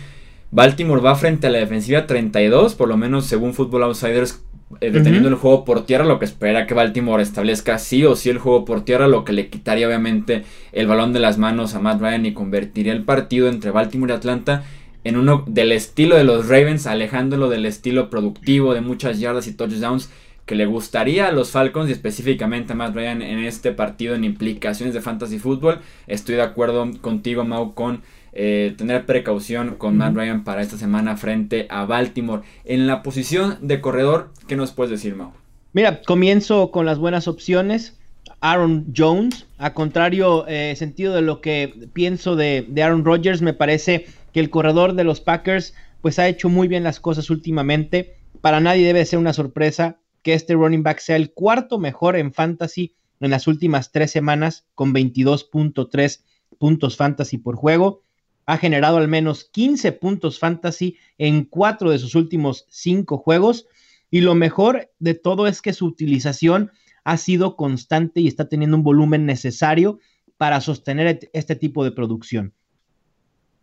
Baltimore 0.52 1.02
va 1.02 1.16
frente 1.16 1.48
a 1.48 1.50
la 1.50 1.60
defensiva 1.60 2.06
32, 2.06 2.76
por 2.76 2.90
lo 2.90 2.98
menos 2.98 3.26
según 3.26 3.54
Football 3.54 3.84
Outsiders, 3.84 4.44
eh, 4.82 4.92
deteniendo 4.92 5.30
el 5.30 5.36
juego 5.36 5.64
por 5.64 5.86
tierra, 5.86 6.04
lo 6.04 6.20
que 6.20 6.26
espera 6.26 6.68
que 6.68 6.74
Baltimore 6.74 7.24
establezca 7.24 7.80
sí 7.80 8.04
o 8.04 8.16
sí 8.16 8.30
el 8.30 8.38
juego 8.38 8.66
por 8.66 8.84
tierra, 8.84 9.08
lo 9.08 9.24
que 9.24 9.32
le 9.32 9.48
quitaría 9.48 9.88
obviamente 9.88 10.44
el 10.74 10.88
balón 10.88 11.14
de 11.14 11.20
las 11.20 11.38
manos 11.38 11.74
a 11.74 11.80
Matt 11.80 12.02
Ryan 12.02 12.26
y 12.26 12.34
convertiría 12.34 12.92
el 12.92 13.04
partido 13.04 13.48
entre 13.48 13.72
Baltimore 13.72 14.14
y 14.14 14.16
Atlanta 14.18 14.64
en 15.06 15.16
uno 15.16 15.46
del 15.48 15.72
estilo 15.72 16.18
de 16.18 16.26
los 16.26 16.50
Ravens, 16.50 16.86
alejándolo 16.86 17.50
del 17.50 17.66
estilo 17.66 18.10
productivo 18.10 18.74
de 18.74 18.82
muchas 18.82 19.22
yardas 19.22 19.48
y 19.48 19.54
touchdowns 19.54 20.10
que 20.46 20.56
le 20.56 20.66
gustaría 20.66 21.28
a 21.28 21.32
los 21.32 21.52
Falcons 21.52 21.90
y 21.90 21.94
específicamente 21.94 22.74
a 22.74 22.76
Matt 22.76 22.94
Ryan 22.94 23.22
en 23.22 23.40
este 23.40 23.72
partido 23.72 24.16
en 24.16 24.26
implicaciones 24.26 24.94
de 24.94 25.02
fantasy 25.02 25.40
fútbol. 25.40 25.80
Estoy 26.08 26.36
de 26.36 26.42
acuerdo 26.42 26.90
contigo, 27.00 27.46
Mau, 27.46 27.74
con 27.74 28.02
eh, 28.40 28.76
tener 28.78 29.08
precaución 29.08 29.78
con 29.78 29.98
Matt 29.98 30.16
Ryan 30.16 30.44
para 30.44 30.62
esta 30.62 30.78
semana 30.78 31.18
frente 31.18 31.66
a 31.72 31.86
Baltimore. 31.86 32.44
En 32.66 32.86
la 32.86 33.02
posición 33.02 33.58
de 33.62 33.82
corredor, 33.82 34.32
¿qué 34.48 34.56
nos 34.56 34.72
puedes 34.72 34.92
decir, 34.92 35.16
Mau? 35.16 35.32
Mira, 35.74 36.04
comienzo 36.04 36.70
con 36.70 36.86
las 36.86 37.00
buenas 37.00 37.28
opciones. 37.28 37.98
Aaron 38.40 38.94
Jones, 38.96 39.48
a 39.58 39.74
contrario 39.74 40.46
eh, 40.48 40.76
sentido 40.78 41.16
de 41.16 41.24
lo 41.24 41.42
que 41.42 41.90
pienso 41.94 42.36
de, 42.36 42.64
de 42.70 42.84
Aaron 42.84 43.04
Rodgers, 43.04 43.42
me 43.42 43.54
parece 43.54 44.06
que 44.34 44.40
el 44.40 44.52
corredor 44.52 44.94
de 44.94 45.04
los 45.04 45.20
Packers 45.20 45.74
pues 46.02 46.20
ha 46.20 46.28
hecho 46.28 46.48
muy 46.48 46.68
bien 46.68 46.84
las 46.84 47.00
cosas 47.00 47.32
últimamente. 47.32 48.18
Para 48.42 48.60
nadie 48.60 48.86
debe 48.86 49.04
ser 49.06 49.18
una 49.18 49.34
sorpresa 49.34 49.98
que 50.22 50.36
este 50.36 50.54
running 50.54 50.84
back 50.84 51.00
sea 51.00 51.16
el 51.16 51.34
cuarto 51.34 51.80
mejor 51.80 52.16
en 52.16 52.32
fantasy 52.32 52.94
en 53.20 53.32
las 53.32 53.48
últimas 53.48 53.92
tres 53.92 54.12
semanas 54.12 54.68
con 54.76 54.94
22.3 54.94 56.22
puntos 56.60 56.98
fantasy 56.98 57.40
por 57.40 57.56
juego. 57.56 58.04
Ha 58.48 58.58
generado 58.58 58.98
al 58.98 59.08
menos 59.08 59.46
15 59.46 59.92
puntos 59.92 60.40
fantasy 60.40 60.98
en 61.20 61.46
cuatro 61.46 61.92
de 61.92 62.00
sus 62.00 62.16
últimos 62.16 62.66
cinco 62.70 63.20
juegos. 63.20 63.68
Y 64.10 64.22
lo 64.22 64.34
mejor 64.34 64.90
de 64.98 65.14
todo 65.14 65.46
es 65.46 65.62
que 65.62 65.74
su 65.74 65.86
utilización 65.86 66.72
ha 67.04 67.18
sido 67.18 67.56
constante 67.56 68.22
y 68.22 68.28
está 68.28 68.50
teniendo 68.50 68.78
un 68.78 68.84
volumen 68.84 69.28
necesario 69.28 70.00
para 70.38 70.62
sostener 70.62 71.30
este 71.34 71.56
tipo 71.56 71.84
de 71.84 71.92
producción 71.92 72.54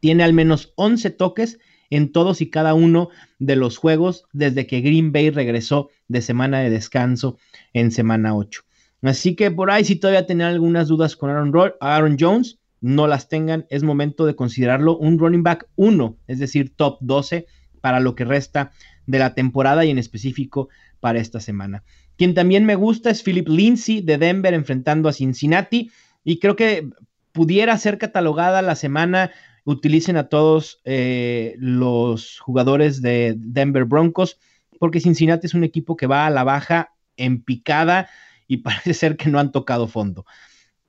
tiene 0.05 0.23
al 0.23 0.35
menos 0.35 0.75
11 0.77 1.09
toques 1.13 1.59
en 1.89 2.13
todos 2.13 2.43
y 2.43 2.51
cada 2.51 2.75
uno 2.75 3.09
de 3.39 3.57
los 3.57 3.79
juegos 3.79 4.27
desde 4.35 4.67
que 4.67 4.83
Green 4.83 5.13
Bay 5.13 5.31
regresó 5.31 5.89
de 6.09 6.21
semana 6.21 6.59
de 6.59 6.69
descanso 6.69 7.39
en 7.73 7.91
semana 7.91 8.37
8. 8.37 8.65
Así 9.01 9.35
que 9.35 9.51
por 9.51 9.71
ahí 9.71 9.83
si 9.83 9.97
todavía 9.97 10.27
tienen 10.27 10.47
algunas 10.47 10.89
dudas 10.89 11.17
con 11.17 11.31
Aaron, 11.31 11.73
Aaron 11.81 12.19
Jones, 12.21 12.59
no 12.85 13.07
las 13.07 13.31
tengan, 13.31 13.65
es 13.71 13.83
momento 13.83 14.27
de 14.27 14.37
considerarlo 14.37 14.99
un 14.99 15.19
running 15.19 15.43
back 15.43 15.67
1, 15.77 16.19
es 16.27 16.39
decir, 16.39 16.77
top 16.77 16.99
12 17.01 17.47
para 17.81 17.99
lo 17.99 18.15
que 18.15 18.27
resta 18.27 18.73
de 19.07 19.19
la 19.19 19.35
temporada 19.35 19.87
y 19.87 19.91
en 19.91 19.97
específico 19.97 20.69
para 21.01 21.19
esta 21.19 21.41
semana. 21.41 21.83
Quien 22.19 22.35
también 22.35 22.67
me 22.67 22.75
gusta 22.75 23.09
es 23.09 23.23
Philip 23.23 23.49
Lindsay 23.49 24.03
de 24.03 24.19
Denver 24.19 24.53
enfrentando 24.53 25.09
a 25.09 25.15
Cincinnati 25.15 25.91
y 26.25 26.39
creo 26.41 26.57
que 26.57 26.91
pudiera 27.33 27.79
ser 27.79 27.97
catalogada 27.97 28.61
la 28.61 28.77
semana. 28.77 29.31
Utilicen 29.65 30.19
a 30.19 30.29
todos 30.29 30.83
eh, 30.85 31.55
los 31.57 32.39
jugadores 32.41 33.01
de 33.01 33.35
Denver 33.39 33.87
Broncos 33.87 34.39
porque 34.79 35.01
Cincinnati 35.01 35.47
es 35.47 35.55
un 35.55 35.65
equipo 35.65 35.97
que 35.97 36.07
va 36.07 36.27
a 36.27 36.31
la 36.31 36.45
baja 36.45 36.93
en 37.17 37.43
picada 37.43 38.11
y 38.47 38.59
parece 38.59 38.93
ser 38.93 39.17
que 39.17 39.31
no 39.31 39.39
han 39.39 39.53
tocado 39.53 39.89
fondo. 39.89 40.27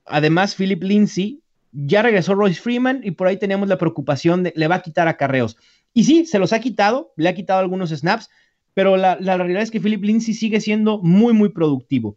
Además, 0.04 0.54
Philip 0.54 0.82
Lindsay 0.82 1.40
ya 1.76 2.02
regresó 2.02 2.34
Royce 2.34 2.60
Freeman 2.60 3.02
y 3.04 3.10
por 3.10 3.26
ahí 3.26 3.36
teníamos 3.36 3.68
la 3.68 3.76
preocupación 3.76 4.42
de 4.42 4.52
le 4.56 4.68
va 4.68 4.76
a 4.76 4.82
quitar 4.82 5.08
a 5.08 5.16
carreos. 5.16 5.58
Y 5.92 6.04
sí, 6.04 6.24
se 6.24 6.38
los 6.38 6.52
ha 6.52 6.60
quitado, 6.60 7.12
le 7.16 7.28
ha 7.28 7.34
quitado 7.34 7.60
algunos 7.60 7.90
snaps, 7.90 8.30
pero 8.72 8.96
la, 8.96 9.16
realidad 9.16 9.62
es 9.62 9.70
que 9.70 9.80
Philip 9.80 10.02
Lindsay 10.02 10.34
sigue 10.34 10.60
siendo 10.60 10.98
muy, 10.98 11.32
muy 11.32 11.50
productivo. 11.50 12.16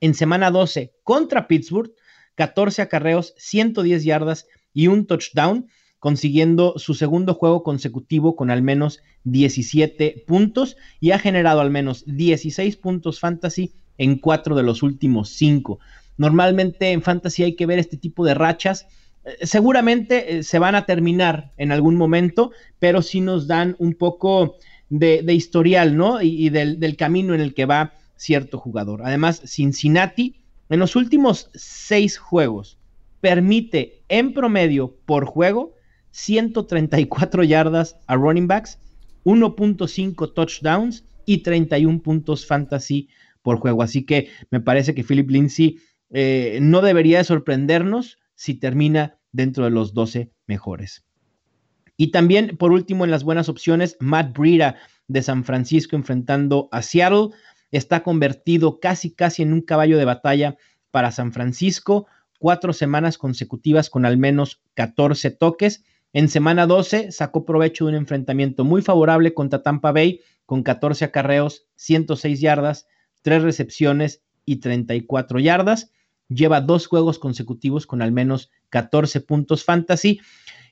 En 0.00 0.14
semana 0.14 0.50
12 0.50 0.94
contra 1.02 1.46
Pittsburgh, 1.46 1.92
14 2.36 2.82
acarreos, 2.82 3.34
110 3.36 4.04
yardas 4.04 4.46
y 4.72 4.88
un 4.88 5.06
touchdown, 5.06 5.68
consiguiendo 5.98 6.74
su 6.78 6.94
segundo 6.94 7.34
juego 7.34 7.62
consecutivo 7.62 8.36
con 8.36 8.50
al 8.50 8.62
menos 8.62 9.00
17 9.24 10.24
puntos 10.26 10.76
y 11.00 11.12
ha 11.12 11.18
generado 11.18 11.60
al 11.60 11.70
menos 11.70 12.04
16 12.06 12.76
puntos 12.76 13.20
fantasy 13.20 13.72
en 13.96 14.18
cuatro 14.18 14.54
de 14.54 14.62
los 14.62 14.82
últimos 14.82 15.30
cinco. 15.30 15.78
Normalmente 16.16 16.92
en 16.92 17.02
fantasy 17.02 17.42
hay 17.42 17.56
que 17.56 17.66
ver 17.66 17.78
este 17.78 17.96
tipo 17.96 18.24
de 18.24 18.34
rachas 18.34 18.86
eh, 19.24 19.46
seguramente 19.46 20.38
eh, 20.38 20.42
se 20.42 20.58
van 20.58 20.74
a 20.74 20.86
terminar 20.86 21.52
en 21.56 21.72
algún 21.72 21.96
momento, 21.96 22.52
pero 22.78 23.02
sí 23.02 23.20
nos 23.20 23.46
dan 23.46 23.74
un 23.78 23.94
poco 23.94 24.56
de, 24.90 25.24
historial, 25.32 25.96
¿no? 25.96 26.20
Y, 26.20 26.50
del, 26.50 26.78
del, 26.78 26.96
camino 26.96 27.34
en 27.34 27.40
el 27.40 27.54
que 27.54 27.64
va 27.64 27.94
cierto 28.16 28.58
jugador. 28.58 29.02
Además, 29.04 29.42
Cincinnati 29.44 30.36
en 30.68 30.78
los 30.78 30.94
últimos 30.94 31.50
seis 31.54 32.18
juegos 32.18 32.78
permite 33.20 34.02
en 34.08 34.34
promedio 34.34 34.94
por 35.06 35.24
juego 35.24 35.74
134 36.10 37.42
yardas 37.42 37.96
a 38.06 38.14
running 38.14 38.46
backs, 38.46 38.78
1.5 39.24 40.34
touchdowns 40.34 41.04
y 41.26 41.38
31 41.38 42.00
puntos 42.02 42.46
fantasy 42.46 43.08
por 43.42 43.58
juego. 43.58 43.82
Así 43.82 44.04
que 44.04 44.28
me 44.50 44.60
parece 44.60 44.94
que 44.94 45.02
Philip 45.02 45.30
Lindsay 45.30 45.78
eh, 46.16 46.60
no 46.62 46.80
debería 46.80 47.18
de 47.18 47.24
sorprendernos 47.24 48.18
si 48.36 48.54
termina 48.54 49.18
dentro 49.32 49.64
de 49.64 49.70
los 49.70 49.94
12 49.94 50.30
mejores. 50.46 51.04
Y 51.96 52.12
también, 52.12 52.56
por 52.56 52.70
último, 52.70 53.04
en 53.04 53.10
las 53.10 53.24
buenas 53.24 53.48
opciones, 53.48 53.96
Matt 53.98 54.32
Breida 54.32 54.76
de 55.08 55.22
San 55.22 55.42
Francisco 55.42 55.96
enfrentando 55.96 56.68
a 56.70 56.82
Seattle. 56.82 57.30
Está 57.72 58.04
convertido 58.04 58.78
casi, 58.78 59.12
casi 59.12 59.42
en 59.42 59.52
un 59.52 59.60
caballo 59.60 59.98
de 59.98 60.04
batalla 60.04 60.56
para 60.92 61.10
San 61.10 61.32
Francisco. 61.32 62.06
Cuatro 62.38 62.72
semanas 62.72 63.18
consecutivas 63.18 63.90
con 63.90 64.06
al 64.06 64.16
menos 64.16 64.62
14 64.74 65.32
toques. 65.32 65.82
En 66.12 66.28
semana 66.28 66.68
12 66.68 67.10
sacó 67.10 67.44
provecho 67.44 67.86
de 67.86 67.90
un 67.90 67.96
enfrentamiento 67.96 68.62
muy 68.62 68.82
favorable 68.82 69.34
contra 69.34 69.64
Tampa 69.64 69.90
Bay 69.90 70.20
con 70.46 70.62
14 70.62 71.06
acarreos, 71.06 71.66
106 71.74 72.40
yardas, 72.40 72.86
3 73.22 73.42
recepciones 73.42 74.22
y 74.44 74.56
34 74.56 75.40
yardas 75.40 75.90
lleva 76.28 76.60
dos 76.60 76.86
juegos 76.86 77.18
consecutivos 77.18 77.86
con 77.86 78.02
al 78.02 78.12
menos 78.12 78.50
14 78.70 79.20
puntos 79.20 79.64
fantasy. 79.64 80.20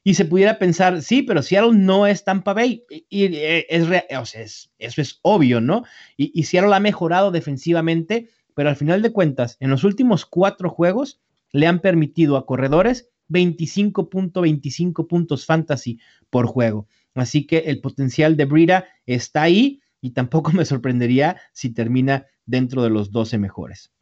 Y 0.05 0.15
se 0.15 0.25
pudiera 0.25 0.59
pensar, 0.59 1.01
sí, 1.03 1.23
pero 1.23 1.43
Seattle 1.43 1.79
no 1.79 2.07
es 2.07 2.25
Tampa 2.25 2.55
Bay. 2.55 2.85
Y, 3.09 3.25
eh, 3.37 3.67
es, 3.69 3.85
o 3.85 4.27
sea, 4.27 4.43
eso 4.43 5.01
es 5.01 5.21
obvio, 5.23 5.61
¿no? 5.61 5.85
Y, 6.17 6.33
y 6.35 6.45
Seattle 6.45 6.75
ha 6.75 6.81
mejorado 6.81 7.31
defensivamente, 7.31 8.29
pero 8.55 8.69
al 8.69 8.77
final 8.77 9.01
de 9.03 9.13
cuentas, 9.13 9.57
en 9.61 9.71
los 9.71 9.85
últimos 9.85 10.27
cuatro 10.27 10.71
juegos 10.71 11.21
le 11.53 11.67
han 11.67 11.81
permitido 11.81 12.37
a 12.37 12.47
corredores 12.47 13.11
25.25 13.29 15.07
puntos 15.07 15.47
fantasy 15.47 16.01
por 16.31 16.47
juego. 16.47 16.89
Así 17.15 17.47
que 17.47 17.59
el 17.59 17.81
potencial 17.81 18.37
de 18.37 18.45
Brida 18.45 18.87
está 19.07 19.43
ahí 19.43 19.83
y 20.01 20.11
tampoco 20.11 20.53
me 20.53 20.65
sorprendería 20.65 21.41
si 21.53 21.71
termina 21.71 22.27
dentro 22.47 22.83
de 22.83 22.91
los 22.91 23.13
12 23.13 23.39
mejores. 23.39 23.93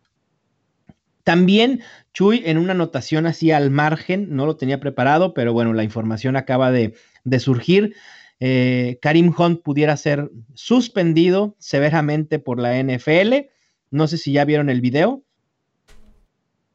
También, 1.25 1.83
Chuy, 2.13 2.43
en 2.45 2.59
una 2.59 2.73
anotación 2.73 3.27
así 3.27 3.51
al 3.51 3.71
margen, 3.71 4.29
no 4.31 4.47
lo 4.47 4.57
tenía 4.57 4.81
preparado, 4.81 5.35
pero 5.35 5.53
bueno, 5.53 5.73
la 5.73 5.85
información 5.85 6.37
acaba 6.37 6.71
de, 6.71 6.95
surgir. 7.39 7.95
Eh, 8.41 8.99
Karim 9.03 9.35
Hunt 9.37 9.63
pudiera 9.63 9.97
ser 9.97 10.31
suspendido 10.55 11.57
severamente 11.59 12.39
por 12.39 12.59
la 12.59 12.83
NFL. 12.83 13.49
No 13.91 14.07
sé 14.07 14.17
si 14.17 14.33
ya 14.33 14.45
vieron 14.45 14.71
el 14.71 14.81
video. 14.81 15.23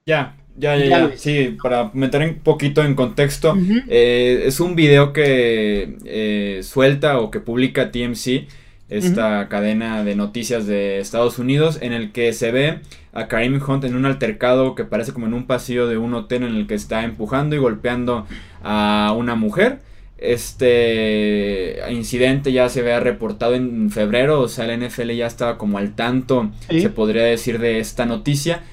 Ya, 0.05 0.37
ya, 0.55 0.77
ya, 0.77 0.85
ya. 0.85 1.17
Sí, 1.17 1.57
para 1.61 1.89
meter 1.93 2.21
un 2.21 2.35
poquito 2.35 2.83
en 2.83 2.93
contexto, 2.93 3.57
eh, 3.87 4.43
es 4.45 4.59
un 4.59 4.75
video 4.75 5.11
que 5.11 5.97
eh, 6.05 6.61
suelta 6.61 7.19
o 7.19 7.31
que 7.31 7.39
publica 7.39 7.91
TMC 7.91 8.47
esta 8.89 9.47
cadena 9.49 10.03
de 10.03 10.15
noticias 10.15 10.67
de 10.67 10.99
Estados 10.99 11.39
Unidos, 11.39 11.79
en 11.81 11.93
el 11.93 12.11
que 12.11 12.33
se 12.33 12.51
ve 12.51 12.79
a 13.13 13.27
Karim 13.27 13.59
Hunt 13.65 13.83
en 13.83 13.95
un 13.95 14.05
altercado 14.05 14.75
que 14.75 14.83
parece 14.83 15.11
como 15.11 15.25
en 15.25 15.33
un 15.33 15.47
pasillo 15.47 15.87
de 15.87 15.97
un 15.97 16.13
hotel 16.13 16.43
en 16.43 16.55
el 16.55 16.67
que 16.67 16.75
está 16.75 17.03
empujando 17.03 17.55
y 17.55 17.59
golpeando 17.59 18.27
a 18.63 19.13
una 19.17 19.35
mujer. 19.35 19.79
Este 20.17 21.79
incidente 21.91 22.51
ya 22.51 22.69
se 22.69 22.81
había 22.81 22.99
reportado 22.99 23.55
en 23.55 23.89
febrero, 23.91 24.41
o 24.41 24.47
sea, 24.47 24.67
la 24.67 24.77
NFL 24.77 25.11
ya 25.11 25.27
estaba 25.27 25.57
como 25.57 25.77
al 25.77 25.95
tanto, 25.95 26.51
se 26.69 26.89
podría 26.89 27.23
decir, 27.23 27.59
de 27.59 27.79
esta 27.79 28.05
noticia, 28.05 28.63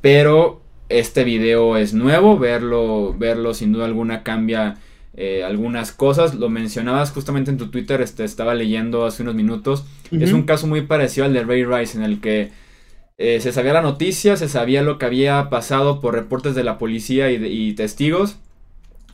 pero 0.00 0.60
este 0.88 1.24
video 1.24 1.76
es 1.76 1.94
nuevo, 1.94 2.38
verlo, 2.38 3.14
verlo 3.16 3.54
sin 3.54 3.72
duda 3.72 3.86
alguna 3.86 4.22
cambia 4.22 4.76
eh, 5.14 5.42
algunas 5.44 5.92
cosas. 5.92 6.34
Lo 6.34 6.48
mencionabas 6.48 7.10
justamente 7.10 7.50
en 7.50 7.58
tu 7.58 7.70
Twitter, 7.70 8.00
este, 8.00 8.24
estaba 8.24 8.54
leyendo 8.54 9.04
hace 9.04 9.22
unos 9.22 9.34
minutos. 9.34 9.84
Es 10.10 10.32
un 10.32 10.42
caso 10.42 10.66
muy 10.66 10.82
parecido 10.82 11.26
al 11.26 11.32
de 11.32 11.44
Ray 11.44 11.64
Rice, 11.64 11.96
en 11.96 12.04
el 12.04 12.20
que 12.20 12.50
eh, 13.18 13.40
se 13.40 13.52
sabía 13.52 13.72
la 13.72 13.82
noticia, 13.82 14.36
se 14.36 14.48
sabía 14.48 14.82
lo 14.82 14.98
que 14.98 15.06
había 15.06 15.50
pasado 15.50 16.00
por 16.00 16.14
reportes 16.14 16.54
de 16.54 16.64
la 16.64 16.78
policía 16.78 17.30
y, 17.30 17.72
testigos. 17.74 18.38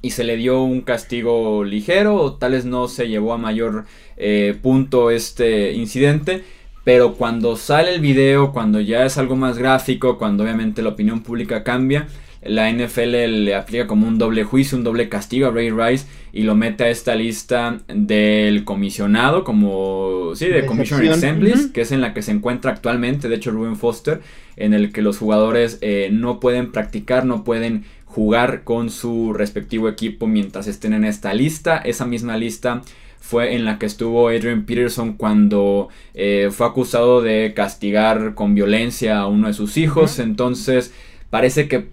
Y 0.02 0.10
se 0.10 0.24
le 0.24 0.36
dio 0.36 0.62
un 0.62 0.82
castigo 0.82 1.64
ligero, 1.64 2.14
o 2.16 2.34
tal 2.34 2.52
vez 2.52 2.64
no 2.64 2.86
se 2.88 3.08
llevó 3.08 3.32
a 3.32 3.38
mayor 3.38 3.84
eh, 4.16 4.56
punto 4.62 5.10
este 5.10 5.72
incidente. 5.72 6.44
Pero 6.84 7.14
cuando 7.14 7.56
sale 7.56 7.92
el 7.94 8.00
video, 8.00 8.52
cuando 8.52 8.80
ya 8.80 9.04
es 9.04 9.18
algo 9.18 9.34
más 9.34 9.58
gráfico, 9.58 10.18
cuando 10.18 10.44
obviamente 10.44 10.82
la 10.82 10.90
opinión 10.90 11.24
pública 11.24 11.64
cambia, 11.64 12.06
la 12.48 12.70
NFL 12.70 13.44
le 13.44 13.54
aplica 13.54 13.86
como 13.86 14.06
un 14.06 14.18
doble 14.18 14.44
juicio, 14.44 14.76
un 14.76 14.84
doble 14.84 15.08
castigo 15.08 15.48
a 15.48 15.50
Ray 15.50 15.70
Rice 15.70 16.06
y 16.32 16.42
lo 16.42 16.54
mete 16.54 16.84
a 16.84 16.90
esta 16.90 17.14
lista 17.14 17.80
del 17.88 18.64
comisionado, 18.64 19.44
como, 19.44 20.32
sí, 20.34 20.46
de, 20.46 20.66
Commissioner 20.66 21.12
Assemblies, 21.12 21.68
que 21.68 21.80
es 21.80 21.92
en 21.92 22.00
la 22.00 22.12
que 22.12 22.22
se 22.22 22.32
encuentra 22.32 22.72
actualmente, 22.72 23.28
de 23.28 23.36
hecho, 23.36 23.50
Ruben 23.50 23.76
Foster, 23.76 24.20
en 24.56 24.74
el 24.74 24.92
que 24.92 25.02
los 25.02 25.18
jugadores 25.18 25.78
eh, 25.80 26.08
no 26.12 26.40
pueden 26.40 26.72
practicar, 26.72 27.24
no 27.24 27.44
pueden 27.44 27.84
jugar 28.04 28.64
con 28.64 28.90
su 28.90 29.32
respectivo 29.32 29.88
equipo 29.88 30.26
mientras 30.26 30.66
estén 30.66 30.92
en 30.92 31.04
esta 31.04 31.34
lista. 31.34 31.78
Esa 31.78 32.06
misma 32.06 32.36
lista 32.36 32.82
fue 33.26 33.54
en 33.54 33.64
la 33.64 33.78
que 33.78 33.86
estuvo 33.86 34.28
Adrian 34.28 34.64
Peterson 34.64 35.14
cuando 35.14 35.88
eh, 36.14 36.48
fue 36.52 36.66
acusado 36.66 37.22
de 37.22 37.52
castigar 37.54 38.34
con 38.34 38.54
violencia 38.54 39.18
a 39.18 39.26
uno 39.26 39.48
de 39.48 39.54
sus 39.54 39.76
hijos. 39.76 40.18
Entonces, 40.18 40.94
Parece 41.36 41.68
que 41.68 41.90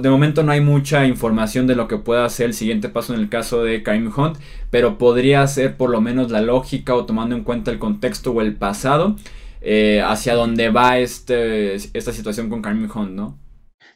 de 0.00 0.08
momento 0.08 0.42
no 0.42 0.52
hay 0.52 0.62
mucha 0.62 1.04
información 1.04 1.66
de 1.66 1.74
lo 1.74 1.86
que 1.86 1.98
pueda 1.98 2.26
ser 2.30 2.46
el 2.46 2.54
siguiente 2.54 2.88
paso 2.88 3.12
en 3.12 3.20
el 3.20 3.28
caso 3.28 3.62
de 3.62 3.82
Karim 3.82 4.10
Hunt, 4.10 4.38
pero 4.70 4.96
podría 4.96 5.46
ser 5.48 5.76
por 5.76 5.90
lo 5.90 6.00
menos 6.00 6.30
la 6.30 6.40
lógica 6.40 6.94
o 6.94 7.04
tomando 7.04 7.36
en 7.36 7.44
cuenta 7.44 7.70
el 7.70 7.78
contexto 7.78 8.30
o 8.30 8.40
el 8.40 8.54
pasado 8.54 9.16
eh, 9.60 10.00
hacia 10.02 10.34
dónde 10.34 10.70
va 10.70 10.96
este, 10.96 11.74
esta 11.74 12.10
situación 12.10 12.48
con 12.48 12.62
Karim 12.62 12.88
Hunt, 12.90 13.10
¿no? 13.10 13.38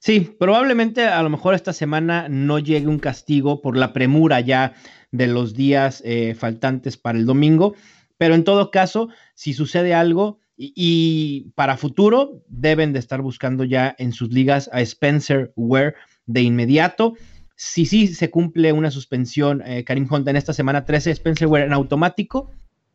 Sí, 0.01 0.37
probablemente 0.39 1.07
a 1.07 1.23
lo 1.23 1.31
mejor 1.31 1.55
esta 1.55 1.73
semana 1.73 2.29
no 2.29 2.59
llegue 2.59 2.87
un 2.87 2.99
castigo 2.99 3.63
por 3.63 3.79
la 3.79 3.95
premura 3.95 4.41
ya 4.41 4.75
de 5.13 5.29
los 5.29 5.55
días 5.55 6.03
eh, 6.05 6.35
faltantes 6.39 6.99
para 6.99 7.19
el 7.19 7.25
domingo, 7.25 7.75
pero 8.19 8.35
en 8.35 8.45
todo 8.45 8.71
caso, 8.71 9.09
si 9.33 9.55
sucede 9.55 9.95
algo, 9.95 10.41
y, 10.63 11.53
para 11.55 11.79
futuro 11.79 12.43
deben 12.49 12.93
de 12.93 12.99
estar 12.99 13.23
buscando 13.23 13.65
ya 13.65 13.95
en 13.99 14.13
sus 14.13 14.31
ligas 14.31 14.69
a 14.75 14.83
Spencer 14.83 15.53
Ware 15.57 15.95
de 16.27 16.43
inmediato. 16.43 17.15
Si 17.57 17.87
sí 17.87 18.09
se 18.09 18.31
cumple 18.31 18.75
una 18.75 18.91
suspensión, 18.91 19.63
eh, 19.65 19.85
Karim 19.85 20.07
Hunt 20.11 20.29
en 20.29 20.37
esta 20.37 20.53
semana 20.53 20.85
13, 20.85 21.13
Spencer 21.13 21.49
Ware 21.49 21.65
en 21.65 21.73
automático 21.73 22.51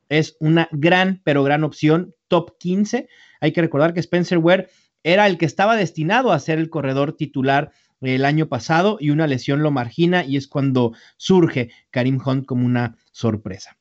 es 0.10 0.38
una 0.40 0.70
gran, 0.72 1.22
pero 1.24 1.44
gran 1.44 1.64
opción, 1.64 2.14
top 2.28 2.58
15. 2.60 3.08
Hay 3.42 3.52
que 3.52 3.62
recordar 3.62 3.96
que 3.96 4.00
Spencer 4.00 4.38
Ware 4.38 4.68
era 5.04 5.26
el 5.26 5.40
que 5.40 5.46
estaba 5.46 5.76
destinado 5.76 6.32
a 6.32 6.40
ser 6.40 6.60
el 6.60 6.70
corredor 6.70 7.14
titular 7.14 7.72
el 8.02 8.26
año 8.26 8.48
pasado 8.48 8.98
y 9.00 9.10
una 9.10 9.26
lesión 9.26 9.64
lo 9.64 9.72
margina 9.72 10.24
y 10.24 10.38
es 10.38 10.48
cuando 10.48 10.94
surge 11.18 11.72
Karim 11.90 12.20
Hunt 12.24 12.46
como 12.46 12.66
una 12.66 12.98
sorpresa. 13.12 13.78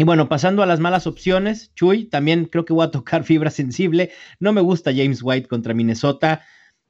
Y 0.00 0.04
bueno, 0.04 0.28
pasando 0.28 0.62
a 0.62 0.66
las 0.66 0.78
malas 0.78 1.08
opciones, 1.08 1.72
Chuy, 1.74 2.04
también 2.04 2.44
creo 2.44 2.64
que 2.64 2.72
voy 2.72 2.86
a 2.86 2.92
tocar 2.92 3.24
fibra 3.24 3.50
sensible. 3.50 4.12
No 4.38 4.52
me 4.52 4.60
gusta 4.60 4.92
James 4.94 5.20
White 5.22 5.48
contra 5.48 5.74
Minnesota. 5.74 6.42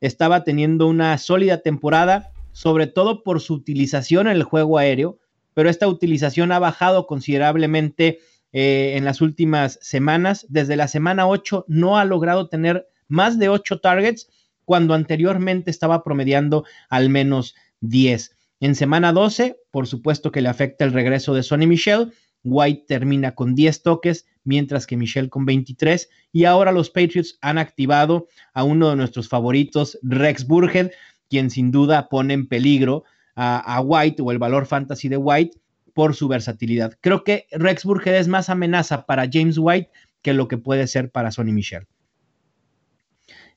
Estaba 0.02 0.44
teniendo 0.44 0.86
una 0.86 1.16
sólida 1.16 1.62
temporada, 1.62 2.32
sobre 2.52 2.86
todo 2.86 3.22
por 3.22 3.40
su 3.40 3.54
utilización 3.54 4.26
en 4.26 4.34
el 4.34 4.42
juego 4.42 4.76
aéreo, 4.76 5.18
pero 5.54 5.70
esta 5.70 5.88
utilización 5.88 6.52
ha 6.52 6.58
bajado 6.58 7.06
considerablemente 7.06 8.20
eh, 8.52 8.92
en 8.96 9.06
las 9.06 9.22
últimas 9.22 9.78
semanas. 9.80 10.46
Desde 10.50 10.76
la 10.76 10.86
semana 10.86 11.26
8 11.26 11.64
no 11.66 11.96
ha 11.96 12.04
logrado 12.04 12.48
tener 12.50 12.88
más 13.08 13.38
de 13.38 13.48
8 13.48 13.80
targets 13.80 14.28
cuando 14.66 14.92
anteriormente 14.92 15.70
estaba 15.70 16.04
promediando 16.04 16.64
al 16.90 17.08
menos 17.08 17.54
10. 17.80 18.36
En 18.60 18.74
semana 18.74 19.14
12, 19.14 19.56
por 19.70 19.86
supuesto 19.86 20.30
que 20.30 20.42
le 20.42 20.50
afecta 20.50 20.84
el 20.84 20.92
regreso 20.92 21.32
de 21.32 21.42
Sonny 21.42 21.66
Michel. 21.66 22.12
White 22.44 22.84
termina 22.86 23.34
con 23.34 23.54
10 23.54 23.82
toques, 23.82 24.26
mientras 24.44 24.86
que 24.86 24.96
Michel 24.96 25.28
con 25.28 25.44
23. 25.44 26.08
Y 26.32 26.44
ahora 26.44 26.72
los 26.72 26.90
Patriots 26.90 27.38
han 27.40 27.58
activado 27.58 28.28
a 28.54 28.64
uno 28.64 28.90
de 28.90 28.96
nuestros 28.96 29.28
favoritos, 29.28 29.98
Rex 30.02 30.46
Burhead, 30.46 30.90
quien 31.28 31.50
sin 31.50 31.70
duda 31.70 32.08
pone 32.08 32.34
en 32.34 32.46
peligro 32.46 33.04
a, 33.36 33.80
White 33.80 34.22
o 34.22 34.32
el 34.32 34.38
valor 34.38 34.66
fantasy 34.66 35.08
de 35.08 35.16
White 35.16 35.58
por 35.94 36.14
su 36.14 36.26
versatilidad. 36.26 36.98
Creo 37.00 37.22
que 37.22 37.46
Rex 37.52 37.84
Burhead 37.84 38.16
es 38.16 38.26
más 38.26 38.48
amenaza 38.48 39.06
para 39.06 39.28
James 39.30 39.58
White 39.58 39.90
que 40.22 40.34
lo 40.34 40.48
que 40.48 40.58
puede 40.58 40.86
ser 40.88 41.10
para 41.10 41.30
Sonny 41.30 41.52
Michel. 41.52 41.86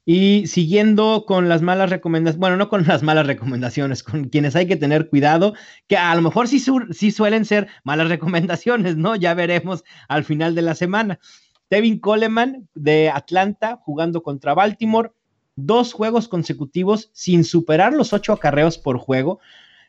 Y 0.03 0.47
siguiendo 0.47 1.25
con 1.27 1.47
las 1.47 1.61
malas 1.61 1.89
recomendaciones, 1.91 2.39
bueno, 2.39 2.57
no 2.57 2.69
con 2.69 2.87
las 2.87 3.03
malas 3.03 3.27
recomendaciones, 3.27 4.01
con 4.01 4.29
quienes 4.29 4.55
hay 4.55 4.67
que 4.67 4.75
tener 4.75 5.09
cuidado, 5.09 5.53
que 5.87 5.95
a 5.95 6.15
lo 6.15 6.21
mejor 6.23 6.47
sí, 6.47 6.63
sí 6.91 7.11
suelen 7.11 7.45
ser 7.45 7.67
malas 7.83 8.09
recomendaciones, 8.09 8.97
¿no? 8.97 9.15
Ya 9.15 9.33
veremos 9.35 9.83
al 10.07 10.23
final 10.23 10.55
de 10.55 10.63
la 10.63 10.75
semana. 10.75 11.19
Tevin 11.67 11.99
Coleman 11.99 12.67
de 12.73 13.09
Atlanta 13.09 13.79
jugando 13.83 14.23
contra 14.23 14.53
Baltimore, 14.53 15.11
dos 15.55 15.93
juegos 15.93 16.27
consecutivos 16.27 17.11
sin 17.13 17.43
superar 17.43 17.93
los 17.93 18.11
ocho 18.11 18.33
acarreos 18.33 18.77
por 18.77 18.97
juego. 18.97 19.39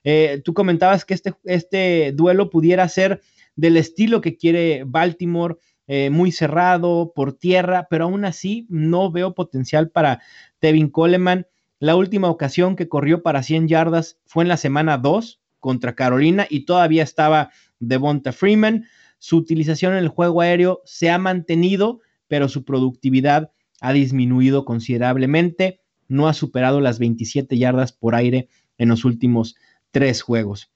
Eh, 0.05 0.43
tú 0.45 0.55
comentabas 0.55 1.05
que 1.05 1.15
este, 1.15 1.35
este 1.45 2.13
duelo 2.13 2.51
pudiera 2.51 2.89
ser 2.89 3.21
del 3.57 3.77
estilo 3.77 4.21
que 4.21 4.37
quiere 4.37 4.85
Baltimore 4.87 5.57
eh, 5.95 6.09
muy 6.09 6.33
cerrado 6.33 7.13
por 7.15 7.35
tierra, 7.35 7.87
pero 7.91 8.05
aún 8.05 8.25
así 8.25 8.67
no 8.71 9.13
veo 9.13 9.35
potencial 9.35 9.91
para 9.91 10.23
Tevin 10.59 10.89
Coleman. 10.89 11.47
La 11.81 11.97
última 11.97 12.31
ocasión 12.31 12.77
que 12.77 12.89
corrió 12.89 13.23
para 13.23 13.43
100 13.43 13.69
yardas 13.69 14.19
fue 14.25 14.43
en 14.43 14.49
la 14.49 14.57
semana 14.57 14.97
2 14.97 15.43
contra 15.61 15.95
Carolina 15.95 16.47
y 16.49 16.65
todavía 16.65 17.03
estaba 17.03 17.51
Devonta 17.79 18.33
Freeman. 18.33 18.87
Su 19.19 19.37
utilización 19.37 19.93
en 19.93 19.99
el 19.99 20.09
juego 20.09 20.41
aéreo 20.41 20.81
se 20.87 21.11
ha 21.11 21.19
mantenido, 21.19 22.01
pero 22.27 22.49
su 22.49 22.65
productividad 22.65 23.53
ha 23.83 23.93
disminuido 23.93 24.65
considerablemente. 24.65 25.83
No 26.09 26.27
ha 26.27 26.33
superado 26.33 26.81
las 26.81 27.01
27 27.01 27.59
yardas 27.59 27.93
por 27.93 28.15
aire 28.15 28.49
en 28.79 28.89
los 28.89 29.05
últimos 29.05 29.57
tres 29.91 30.23
juegos. 30.23 30.73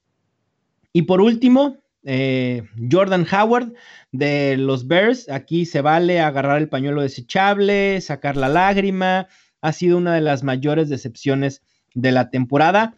Y 0.92 1.02
por 1.04 1.22
último, 1.22 1.78
eh, 2.06 2.62
Jordan 2.90 3.26
Howard 3.30 3.74
de 4.12 4.56
los 4.56 4.86
Bears. 4.86 5.28
Aquí 5.28 5.66
se 5.66 5.80
vale 5.80 6.20
agarrar 6.20 6.58
el 6.58 6.68
pañuelo 6.68 7.02
desechable, 7.02 8.00
sacar 8.00 8.36
la 8.36 8.48
lágrima. 8.48 9.26
Ha 9.60 9.72
sido 9.72 9.98
una 9.98 10.14
de 10.14 10.20
las 10.20 10.44
mayores 10.44 10.88
decepciones 10.88 11.62
de 11.94 12.12
la 12.12 12.30
temporada. 12.30 12.94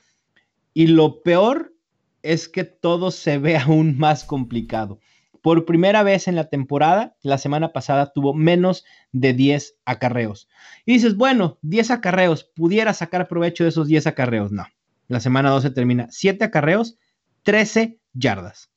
Y 0.75 0.89
lo 0.89 1.23
peor 1.23 1.75
es 2.23 2.49
que 2.49 2.65
todo 2.65 3.11
se 3.11 3.39
ve 3.39 3.57
aún 3.57 3.99
más 3.99 4.25
complicado. 4.25 5.01
Por 5.41 5.65
primera 5.65 6.03
vez 6.03 6.29
en 6.29 6.35
la 6.35 6.51
temporada, 6.51 7.17
la 7.23 7.39
semana 7.39 7.73
pasada 7.73 8.13
tuvo 8.13 8.35
menos 8.35 8.85
de 9.13 9.33
10 9.33 9.79
acarreos. 9.87 10.49
Y 10.85 10.95
dices, 10.95 11.17
bueno, 11.17 11.59
10 11.63 11.93
acarreos, 11.93 12.45
pudiera 12.45 12.93
sacar 12.93 13.29
provecho 13.29 13.65
de 13.65 13.71
esos 13.71 13.87
10 13.87 14.09
acarreos. 14.09 14.53
No, 14.53 14.67
la 15.07 15.21
semana 15.21 15.51
12 15.51 15.71
termina 15.71 16.09
7 16.11 16.45
acarreos, 16.45 16.99
13 17.45 17.99
yardas. 18.13 18.71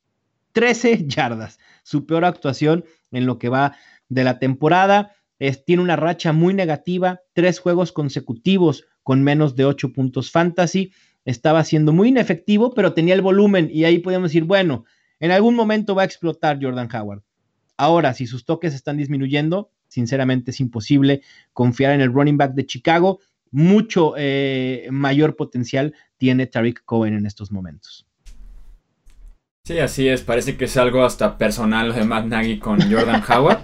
13 0.52 1.08
yardas. 1.08 1.60
Su 1.84 2.06
peor 2.06 2.26
actuación 2.26 2.86
en 3.12 3.26
lo 3.26 3.38
que 3.38 3.50
va 3.50 3.76
de 4.10 4.24
la 4.24 4.40
temporada. 4.40 5.16
tiene 5.66 5.82
una 5.82 5.96
racha 5.96 6.34
muy 6.34 6.54
negativa, 6.54 7.22
tres 7.34 7.60
juegos 7.60 7.92
consecutivos 7.92 8.86
con 9.04 9.24
menos 9.24 9.56
de 9.56 9.66
8 9.66 9.94
puntos 9.94 10.32
fantasy. 10.32 10.92
Estaba 11.26 11.64
siendo 11.64 11.94
muy 11.94 12.10
inefectivo, 12.10 12.74
pero 12.74 12.94
tenía 12.94 13.14
el 13.14 13.22
volumen 13.22 13.70
y 13.72 13.86
ahí 13.86 14.00
podemos 14.00 14.30
decir, 14.30 14.44
bueno, 14.44 14.86
en 15.20 15.32
algún 15.32 15.56
momento 15.56 15.96
va 15.96 16.02
a 16.02 16.06
explotar 16.06 16.60
Jordan 16.62 16.90
Howard. 16.94 17.24
Ahora, 17.78 18.14
si 18.14 18.28
sus 18.28 18.46
toques 18.46 18.74
están 18.74 18.98
disminuyendo, 18.98 19.72
sinceramente 19.88 20.52
es 20.52 20.60
imposible 20.60 21.22
confiar 21.54 21.94
en 21.94 22.02
el 22.02 22.14
running 22.14 22.38
back 22.38 22.54
de 22.54 22.66
Chicago. 22.66 23.20
Mucho 23.52 24.14
eh, 24.18 24.88
mayor 24.92 25.36
potencial 25.36 25.94
tiene 26.18 26.48
Tariq 26.48 26.84
Cohen 26.86 27.16
en 27.16 27.26
estos 27.26 27.52
momentos. 27.52 28.08
Sí, 29.64 29.78
así 29.78 30.08
es. 30.08 30.24
Parece 30.24 30.58
que 30.58 30.66
es 30.66 30.76
algo 30.76 31.06
hasta 31.06 31.38
personal 31.38 31.94
de 31.94 32.04
Matt 32.04 32.26
Nagy 32.26 32.58
con 32.58 32.82
Jordan 32.92 33.24
Howard. 33.30 33.60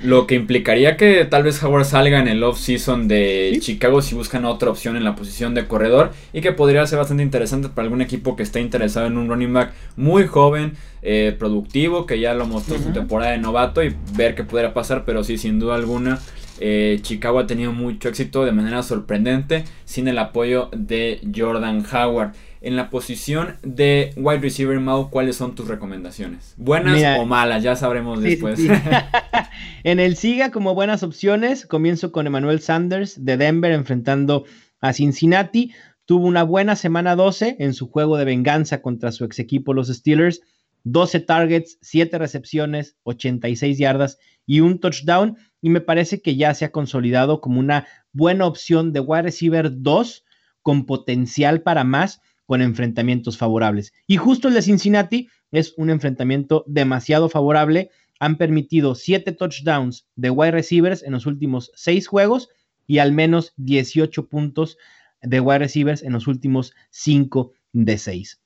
lo 0.00 0.28
que 0.28 0.36
implicaría 0.36 0.96
que 0.96 1.24
tal 1.24 1.42
vez 1.42 1.60
Howard 1.60 1.84
salga 1.86 2.20
en 2.20 2.28
el 2.28 2.44
off-season 2.44 3.08
de 3.08 3.58
Chicago 3.60 4.00
si 4.00 4.14
buscan 4.14 4.44
otra 4.44 4.70
opción 4.70 4.96
en 4.96 5.02
la 5.02 5.16
posición 5.16 5.52
de 5.54 5.66
corredor. 5.66 6.12
Y 6.32 6.40
que 6.40 6.52
podría 6.52 6.86
ser 6.86 6.98
bastante 7.00 7.24
interesante 7.24 7.68
para 7.68 7.82
algún 7.86 8.00
equipo 8.00 8.36
que 8.36 8.44
esté 8.44 8.60
interesado 8.60 9.06
en 9.08 9.18
un 9.18 9.28
running 9.28 9.52
back 9.52 9.72
muy 9.96 10.28
joven, 10.28 10.74
eh, 11.02 11.34
productivo, 11.36 12.06
que 12.06 12.20
ya 12.20 12.32
lo 12.34 12.46
mostró 12.46 12.78
su 12.78 12.92
temporada 12.92 13.32
de 13.32 13.38
novato 13.38 13.82
y 13.82 13.92
ver 14.14 14.36
qué 14.36 14.44
pudiera 14.44 14.72
pasar. 14.72 15.04
Pero 15.04 15.24
sí, 15.24 15.36
sin 15.36 15.58
duda 15.58 15.74
alguna. 15.74 16.20
Eh, 16.60 16.98
Chicago 17.02 17.38
ha 17.38 17.46
tenido 17.46 17.72
mucho 17.72 18.08
éxito 18.08 18.44
de 18.44 18.52
manera 18.52 18.82
sorprendente 18.82 19.64
sin 19.84 20.08
el 20.08 20.18
apoyo 20.18 20.68
de 20.72 21.20
Jordan 21.34 21.84
Howard 21.90 22.32
en 22.60 22.76
la 22.76 22.90
posición 22.90 23.56
de 23.62 24.12
wide 24.16 24.40
receiver, 24.40 24.78
Mau, 24.78 25.08
¿cuáles 25.10 25.36
son 25.36 25.54
tus 25.54 25.66
recomendaciones? 25.66 26.54
¿Buenas 26.58 27.18
o 27.18 27.24
malas? 27.24 27.62
Ya 27.62 27.74
sabremos 27.76 28.22
después. 28.22 28.60
en 29.84 29.98
el 30.00 30.16
SIGA, 30.16 30.50
como 30.50 30.74
buenas 30.74 31.02
opciones, 31.02 31.66
comienzo 31.66 32.12
con 32.12 32.26
Emmanuel 32.26 32.60
Sanders 32.60 33.24
de 33.24 33.38
Denver 33.38 33.72
enfrentando 33.72 34.44
a 34.80 34.92
Cincinnati. 34.92 35.72
Tuvo 36.04 36.26
una 36.26 36.42
buena 36.42 36.76
semana 36.76 37.16
12 37.16 37.56
en 37.60 37.72
su 37.72 37.88
juego 37.88 38.18
de 38.18 38.26
venganza 38.26 38.82
contra 38.82 39.12
su 39.12 39.24
ex 39.24 39.38
equipo, 39.38 39.72
los 39.72 39.88
Steelers. 39.88 40.42
12 40.84 41.20
targets, 41.20 41.78
7 41.82 42.18
recepciones, 42.18 42.96
86 43.02 43.78
yardas 43.78 44.18
y 44.46 44.60
un 44.60 44.80
touchdown. 44.80 45.36
Y 45.60 45.70
me 45.70 45.80
parece 45.80 46.22
que 46.22 46.36
ya 46.36 46.54
se 46.54 46.64
ha 46.64 46.72
consolidado 46.72 47.40
como 47.40 47.60
una 47.60 47.86
buena 48.12 48.46
opción 48.46 48.92
de 48.92 49.00
wide 49.00 49.22
receiver 49.22 49.70
2 49.72 50.24
con 50.62 50.86
potencial 50.86 51.62
para 51.62 51.84
más 51.84 52.20
con 52.46 52.62
enfrentamientos 52.62 53.38
favorables. 53.38 53.92
Y 54.06 54.16
justo 54.16 54.48
el 54.48 54.54
de 54.54 54.62
Cincinnati 54.62 55.28
es 55.52 55.74
un 55.76 55.90
enfrentamiento 55.90 56.64
demasiado 56.66 57.28
favorable. 57.28 57.90
Han 58.18 58.36
permitido 58.36 58.94
siete 58.94 59.32
touchdowns 59.32 60.06
de 60.16 60.30
wide 60.30 60.50
receivers 60.50 61.02
en 61.02 61.12
los 61.12 61.26
últimos 61.26 61.70
seis 61.74 62.06
juegos 62.06 62.48
y 62.86 62.98
al 62.98 63.12
menos 63.12 63.52
18 63.56 64.28
puntos 64.28 64.78
de 65.22 65.40
wide 65.40 65.60
receivers 65.60 66.02
en 66.02 66.12
los 66.12 66.26
últimos 66.26 66.74
cinco 66.90 67.52
de 67.72 67.98
seis. 67.98 68.40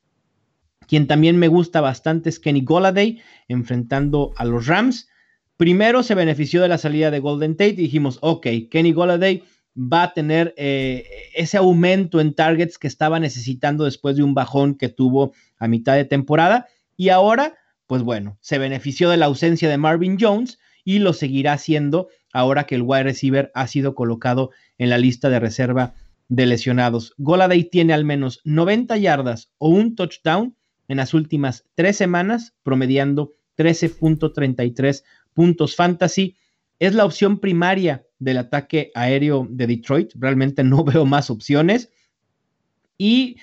Quien 0.87 1.07
también 1.07 1.39
me 1.39 1.49
gusta 1.49 1.81
bastante 1.81 2.29
es 2.29 2.39
Kenny 2.39 2.63
Golladay 2.63 3.23
enfrentando 3.49 4.33
a 4.37 4.45
los 4.45 4.67
Rams. 4.67 5.09
Primero 5.57 6.03
se 6.03 6.15
benefició 6.15 6.63
de 6.63 6.69
la 6.69 6.79
salida 6.79 7.11
de 7.11 7.21
Golden 7.21 7.53
Tate 7.53 7.71
y 7.71 7.77
dijimos, 7.77 8.19
ok, 8.23 8.47
Kenny 8.71 8.93
Golladay 8.93 9.45
va 9.77 10.05
a 10.05 10.13
tener 10.13 10.55
eh, 10.57 11.05
ese 11.35 11.57
aumento 11.57 12.21
en 12.21 12.35
targets 12.35 12.79
que 12.79 12.89
estaba 12.89 13.21
necesitando 13.21 13.85
después 13.85 14.17
de 14.17 14.23
un 14.23 14.35
bajón 14.35 14.75
que 14.75 14.89
tuvo 14.89 15.33
a 15.59 15.69
mitad 15.69 15.95
de 15.95 16.05
temporada. 16.05 16.67
Y 16.97 17.09
ahora, 17.09 17.55
pues 17.87 18.03
bueno, 18.03 18.37
se 18.41 18.59
benefició 18.59 19.11
de 19.11 19.17
la 19.17 19.27
ausencia 19.27 19.69
de 19.69 19.79
Marvin 19.79 20.17
Jones 20.21 20.59
y 20.85 20.99
lo 20.99 21.13
seguirá 21.13 21.55
haciendo 21.55 22.09
ahora 22.33 22.65
que 22.65 22.75
el 22.75 22.83
wide 22.83 23.05
receiver 23.05 23.51
ha 23.55 23.67
sido 23.67 23.95
colocado 23.95 24.51
en 24.79 24.91
la 24.91 24.99
lista 24.99 25.31
de 25.31 25.41
reserva 25.41 25.95
de 26.29 26.47
lesionados. 26.47 27.15
Goladay 27.19 27.65
tiene 27.65 27.93
al 27.93 28.05
menos 28.05 28.41
90 28.45 28.97
yardas 28.97 29.51
o 29.59 29.69
un 29.69 29.95
touchdown 29.95 30.57
en 30.89 30.97
las 30.99 31.15
últimas 31.15 31.65
tres 31.75 31.97
semanas, 31.97 32.55
promediando 32.63 33.33
13.33 33.57 35.05
puntos 35.35 35.77
fantasy. 35.77 36.37
Es 36.79 36.95
la 36.95 37.05
opción 37.05 37.39
primaria 37.39 38.07
del 38.19 38.39
ataque 38.39 38.91
aéreo 38.95 39.47
de 39.51 39.67
Detroit. 39.67 40.13
Realmente 40.15 40.65
no 40.65 40.85
veo 40.85 41.05
más 41.05 41.31
opciones. 41.31 41.91
Y 42.97 43.37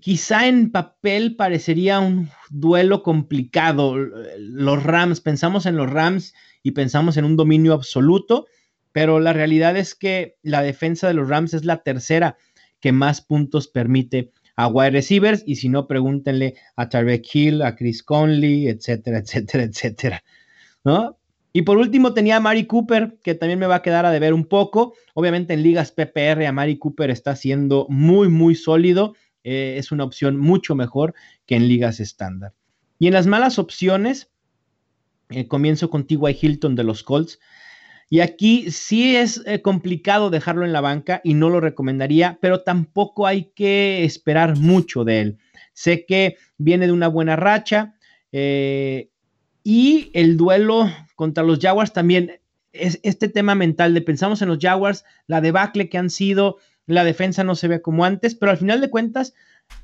quizá 0.00 0.46
en 0.46 0.70
papel 0.70 1.36
parecería 1.36 1.98
un 2.00 2.30
duelo 2.50 3.02
complicado. 3.02 3.96
Los 4.38 4.82
Rams, 4.82 5.20
pensamos 5.20 5.66
en 5.66 5.76
los 5.76 5.90
Rams 5.90 6.34
y 6.62 6.72
pensamos 6.72 7.16
en 7.16 7.24
un 7.24 7.36
dominio 7.36 7.72
absoluto, 7.72 8.46
pero 8.92 9.20
la 9.20 9.32
realidad 9.32 9.76
es 9.76 9.94
que 9.94 10.36
la 10.42 10.62
defensa 10.62 11.08
de 11.08 11.14
los 11.14 11.28
Rams 11.28 11.54
es 11.54 11.64
la 11.64 11.82
tercera 11.82 12.36
que 12.80 12.92
más 12.92 13.20
puntos 13.20 13.68
permite 13.68 14.32
a 14.56 14.66
wide 14.66 14.90
receivers 14.90 15.42
y 15.46 15.56
si 15.56 15.68
no, 15.68 15.86
pregúntenle 15.86 16.56
a 16.76 16.88
Tarek 16.88 17.24
Hill, 17.32 17.62
a 17.62 17.76
Chris 17.76 18.02
Conley, 18.02 18.68
etcétera, 18.68 19.18
etcétera, 19.18 19.64
etcétera. 19.64 20.24
Y 21.52 21.62
por 21.62 21.78
último 21.78 22.14
tenía 22.14 22.36
a 22.36 22.40
Mari 22.40 22.66
Cooper, 22.66 23.18
que 23.22 23.34
también 23.34 23.58
me 23.58 23.66
va 23.66 23.76
a 23.76 23.82
quedar 23.82 24.06
a 24.06 24.10
deber 24.10 24.34
un 24.34 24.44
poco. 24.44 24.94
Obviamente 25.14 25.54
en 25.54 25.62
ligas 25.62 25.92
PPR 25.92 26.46
a 26.46 26.52
Mari 26.52 26.78
Cooper 26.78 27.10
está 27.10 27.34
siendo 27.36 27.86
muy, 27.88 28.28
muy 28.28 28.54
sólido. 28.54 29.14
Eh, 29.44 29.76
es 29.78 29.92
una 29.92 30.04
opción 30.04 30.36
mucho 30.36 30.74
mejor 30.74 31.14
que 31.46 31.56
en 31.56 31.68
ligas 31.68 32.00
estándar. 32.00 32.54
Y 32.98 33.06
en 33.06 33.14
las 33.14 33.26
malas 33.26 33.58
opciones, 33.58 34.30
eh, 35.30 35.48
comienzo 35.48 35.90
con 35.90 36.06
T.Y. 36.06 36.38
Hilton 36.40 36.74
de 36.74 36.84
los 36.84 37.02
Colts. 37.02 37.38
Y 38.10 38.20
aquí 38.20 38.70
sí 38.70 39.16
es 39.16 39.42
eh, 39.46 39.60
complicado 39.60 40.30
dejarlo 40.30 40.64
en 40.64 40.72
la 40.72 40.80
banca 40.80 41.20
y 41.24 41.34
no 41.34 41.50
lo 41.50 41.60
recomendaría, 41.60 42.38
pero 42.40 42.62
tampoco 42.62 43.26
hay 43.26 43.50
que 43.54 44.04
esperar 44.04 44.56
mucho 44.56 45.04
de 45.04 45.20
él. 45.20 45.38
Sé 45.72 46.06
que 46.06 46.36
viene 46.56 46.86
de 46.86 46.92
una 46.92 47.08
buena 47.08 47.36
racha 47.36 47.94
y 49.70 50.10
el 50.14 50.38
duelo 50.38 50.90
contra 51.14 51.44
los 51.44 51.58
Jaguars 51.58 51.92
también 51.92 52.40
es 52.72 53.00
este 53.02 53.28
tema 53.28 53.54
mental 53.54 53.92
de 53.92 54.00
pensamos 54.00 54.40
en 54.40 54.48
los 54.48 54.56
Jaguars, 54.58 55.04
la 55.26 55.42
debacle 55.42 55.90
que 55.90 55.98
han 55.98 56.08
sido, 56.08 56.56
la 56.86 57.04
defensa 57.04 57.44
no 57.44 57.54
se 57.54 57.68
ve 57.68 57.82
como 57.82 58.06
antes, 58.06 58.34
pero 58.34 58.50
al 58.50 58.56
final 58.56 58.80
de 58.80 58.88
cuentas 58.88 59.34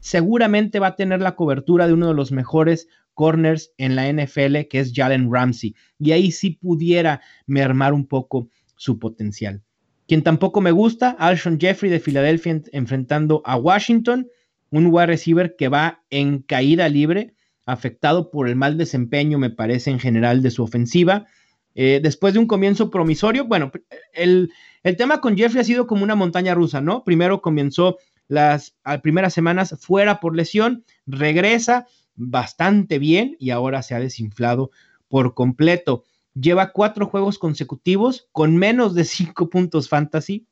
seguramente 0.00 0.78
va 0.78 0.86
a 0.86 0.96
tener 0.96 1.20
la 1.20 1.36
cobertura 1.36 1.86
de 1.86 1.92
uno 1.92 2.08
de 2.08 2.14
los 2.14 2.32
mejores 2.32 2.88
corners 3.12 3.74
en 3.76 3.94
la 3.94 4.10
NFL, 4.10 4.68
que 4.70 4.80
es 4.80 4.94
Jalen 4.94 5.30
Ramsey. 5.30 5.74
Y 5.98 6.12
ahí 6.12 6.30
sí 6.32 6.52
pudiera 6.52 7.20
mermar 7.44 7.92
un 7.92 8.06
poco 8.06 8.48
su 8.76 8.98
potencial. 8.98 9.60
Quien 10.08 10.22
tampoco 10.22 10.62
me 10.62 10.70
gusta, 10.70 11.10
Alshon 11.10 11.60
Jeffrey 11.60 11.92
de 11.92 12.00
Filadelfia 12.00 12.62
enfrentando 12.72 13.42
a 13.44 13.58
Washington, 13.58 14.28
un 14.70 14.86
wide 14.86 15.08
receiver 15.08 15.56
que 15.56 15.68
va 15.68 16.02
en 16.08 16.38
caída 16.38 16.88
libre, 16.88 17.34
afectado 17.66 18.30
por 18.30 18.48
el 18.48 18.56
mal 18.56 18.78
desempeño, 18.78 19.38
me 19.38 19.50
parece, 19.50 19.90
en 19.90 19.98
general 19.98 20.42
de 20.42 20.50
su 20.50 20.62
ofensiva. 20.62 21.26
Eh, 21.74 22.00
después 22.02 22.34
de 22.34 22.40
un 22.40 22.46
comienzo 22.46 22.90
promisorio, 22.90 23.46
bueno, 23.46 23.72
el, 24.12 24.50
el 24.82 24.96
tema 24.96 25.20
con 25.20 25.36
Jeffrey 25.36 25.60
ha 25.60 25.64
sido 25.64 25.86
como 25.86 26.04
una 26.04 26.14
montaña 26.14 26.54
rusa, 26.54 26.80
¿no? 26.80 27.04
Primero 27.04 27.40
comenzó 27.40 27.98
las 28.28 28.76
primeras 29.02 29.34
semanas 29.34 29.76
fuera 29.80 30.20
por 30.20 30.36
lesión, 30.36 30.84
regresa 31.06 31.86
bastante 32.16 32.98
bien 32.98 33.36
y 33.38 33.50
ahora 33.50 33.82
se 33.82 33.94
ha 33.94 34.00
desinflado 34.00 34.70
por 35.08 35.34
completo. 35.34 36.04
Lleva 36.34 36.72
cuatro 36.72 37.06
juegos 37.06 37.38
consecutivos 37.38 38.28
con 38.32 38.56
menos 38.56 38.94
de 38.94 39.04
cinco 39.04 39.48
puntos 39.50 39.88
fantasy. 39.88 40.46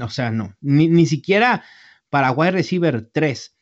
O 0.00 0.08
sea, 0.08 0.30
no, 0.30 0.54
ni, 0.60 1.06
siquiera 1.06 1.64
para 2.10 2.32
wide 2.32 2.52
receiver 2.52 3.08
3, 3.12 3.56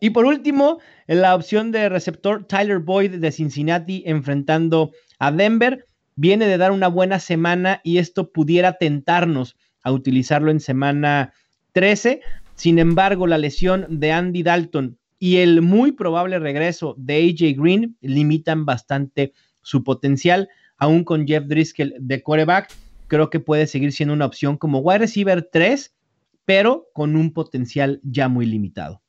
Y 0.00 0.10
por 0.10 0.24
último, 0.24 0.78
la 1.06 1.34
opción 1.34 1.72
de 1.72 1.88
receptor 1.88 2.46
Tyler 2.46 2.78
Boyd 2.78 3.16
de 3.16 3.32
Cincinnati 3.32 4.02
enfrentando 4.06 4.92
a 5.18 5.30
Denver 5.30 5.86
viene 6.16 6.46
de 6.46 6.58
dar 6.58 6.72
una 6.72 6.88
buena 6.88 7.18
semana 7.18 7.80
y 7.84 7.98
esto 7.98 8.32
pudiera 8.32 8.74
tentarnos 8.74 9.56
a 9.82 9.92
utilizarlo 9.92 10.50
en 10.50 10.60
semana 10.60 11.32
13. 11.72 12.20
Sin 12.54 12.78
embargo, 12.78 13.26
la 13.26 13.38
lesión 13.38 13.86
de 13.88 14.12
Andy 14.12 14.42
Dalton 14.42 14.98
y 15.18 15.36
el 15.36 15.62
muy 15.62 15.92
probable 15.92 16.38
regreso 16.38 16.94
de 16.98 17.16
AJ 17.16 17.56
Green 17.60 17.96
limitan 18.00 18.64
bastante 18.64 19.32
su 19.62 19.84
potencial, 19.84 20.48
aún 20.78 21.04
con 21.04 21.26
Jeff 21.26 21.44
Driscoll 21.46 21.94
de 21.98 22.22
quarterback. 22.22 22.70
Creo 23.06 23.28
que 23.28 23.40
puede 23.40 23.66
seguir 23.66 23.92
siendo 23.92 24.14
una 24.14 24.26
opción 24.26 24.56
como 24.56 24.78
wide 24.78 25.00
receiver 25.00 25.48
3, 25.52 25.94
pero 26.44 26.86
con 26.94 27.16
un 27.16 27.32
potencial 27.32 28.00
ya 28.02 28.28
muy 28.28 28.46
limitado. 28.46 29.02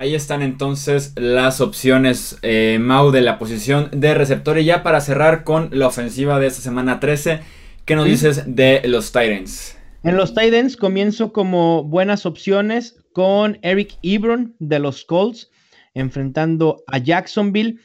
Ahí 0.00 0.14
están 0.14 0.40
entonces 0.40 1.12
las 1.16 1.60
opciones 1.60 2.38
eh, 2.40 2.78
Mau 2.80 3.10
de 3.10 3.20
la 3.20 3.38
posición 3.38 3.90
de 3.92 4.14
receptor. 4.14 4.58
Y 4.58 4.64
ya 4.64 4.82
para 4.82 5.02
cerrar 5.02 5.44
con 5.44 5.68
la 5.72 5.88
ofensiva 5.88 6.40
de 6.40 6.46
esta 6.46 6.62
semana 6.62 7.00
13, 7.00 7.40
¿qué 7.84 7.96
nos 7.96 8.06
dices 8.06 8.44
de 8.46 8.80
los 8.86 9.12
Titans? 9.12 9.76
En 10.02 10.16
los 10.16 10.34
Titans 10.34 10.78
comienzo 10.78 11.34
como 11.34 11.84
buenas 11.84 12.24
opciones 12.24 12.96
con 13.12 13.58
Eric 13.60 13.98
Ebron 14.02 14.56
de 14.58 14.78
los 14.78 15.04
Colts 15.04 15.50
enfrentando 15.92 16.82
a 16.86 16.96
Jacksonville. 16.96 17.78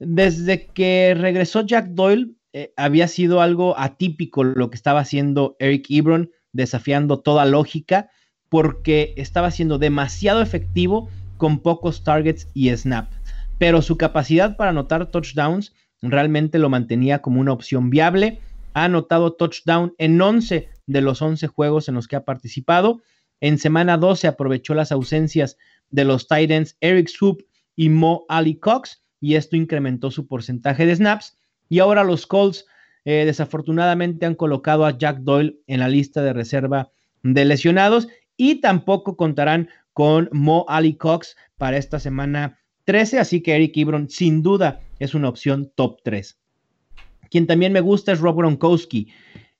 Desde 0.00 0.66
que 0.66 1.14
regresó 1.16 1.60
Jack 1.60 1.90
Doyle, 1.90 2.32
eh, 2.54 2.72
había 2.76 3.06
sido 3.06 3.40
algo 3.40 3.78
atípico 3.78 4.42
lo 4.42 4.68
que 4.68 4.76
estaba 4.76 4.98
haciendo 4.98 5.54
Eric 5.60 5.86
Ebron, 5.90 6.32
desafiando 6.50 7.20
toda 7.20 7.44
lógica, 7.44 8.10
porque 8.48 9.14
estaba 9.16 9.52
siendo 9.52 9.78
demasiado 9.78 10.42
efectivo 10.42 11.08
con 11.36 11.60
pocos 11.60 12.04
targets 12.04 12.48
y 12.54 12.74
snap, 12.76 13.10
pero 13.58 13.82
su 13.82 13.96
capacidad 13.96 14.56
para 14.56 14.70
anotar 14.70 15.10
touchdowns 15.10 15.74
realmente 16.02 16.58
lo 16.58 16.68
mantenía 16.68 17.20
como 17.20 17.40
una 17.40 17.52
opción 17.52 17.90
viable. 17.90 18.40
Ha 18.74 18.84
anotado 18.84 19.32
touchdown 19.32 19.94
en 19.98 20.20
11 20.20 20.68
de 20.86 21.00
los 21.00 21.22
11 21.22 21.46
juegos 21.46 21.88
en 21.88 21.94
los 21.94 22.08
que 22.08 22.16
ha 22.16 22.24
participado. 22.24 23.02
En 23.40 23.58
semana 23.58 23.96
12 23.96 24.28
aprovechó 24.28 24.74
las 24.74 24.92
ausencias 24.92 25.56
de 25.90 26.04
los 26.04 26.28
Titans 26.28 26.76
Eric 26.80 27.08
Swoop 27.08 27.42
y 27.74 27.88
Mo 27.88 28.24
Ali 28.28 28.56
Cox 28.56 29.02
y 29.20 29.34
esto 29.34 29.56
incrementó 29.56 30.10
su 30.10 30.26
porcentaje 30.26 30.86
de 30.86 30.96
snaps. 30.96 31.38
Y 31.68 31.78
ahora 31.80 32.04
los 32.04 32.26
Colts 32.26 32.66
eh, 33.04 33.24
desafortunadamente 33.24 34.26
han 34.26 34.34
colocado 34.34 34.84
a 34.84 34.96
Jack 34.96 35.18
Doyle 35.18 35.58
en 35.66 35.80
la 35.80 35.88
lista 35.88 36.22
de 36.22 36.32
reserva 36.32 36.90
de 37.22 37.44
lesionados 37.44 38.08
y 38.36 38.60
tampoco 38.60 39.16
contarán 39.16 39.68
con 39.96 40.28
Mo 40.30 40.66
Ali 40.68 40.98
Cox 40.98 41.36
para 41.56 41.78
esta 41.78 41.98
semana 41.98 42.58
13, 42.84 43.18
así 43.18 43.42
que 43.42 43.56
Eric 43.56 43.78
Ebron 43.78 44.10
sin 44.10 44.42
duda 44.42 44.82
es 44.98 45.14
una 45.14 45.30
opción 45.30 45.72
top 45.74 46.00
3. 46.04 46.38
Quien 47.30 47.46
también 47.46 47.72
me 47.72 47.80
gusta 47.80 48.12
es 48.12 48.20
Rob 48.20 48.36
Gronkowski 48.36 49.08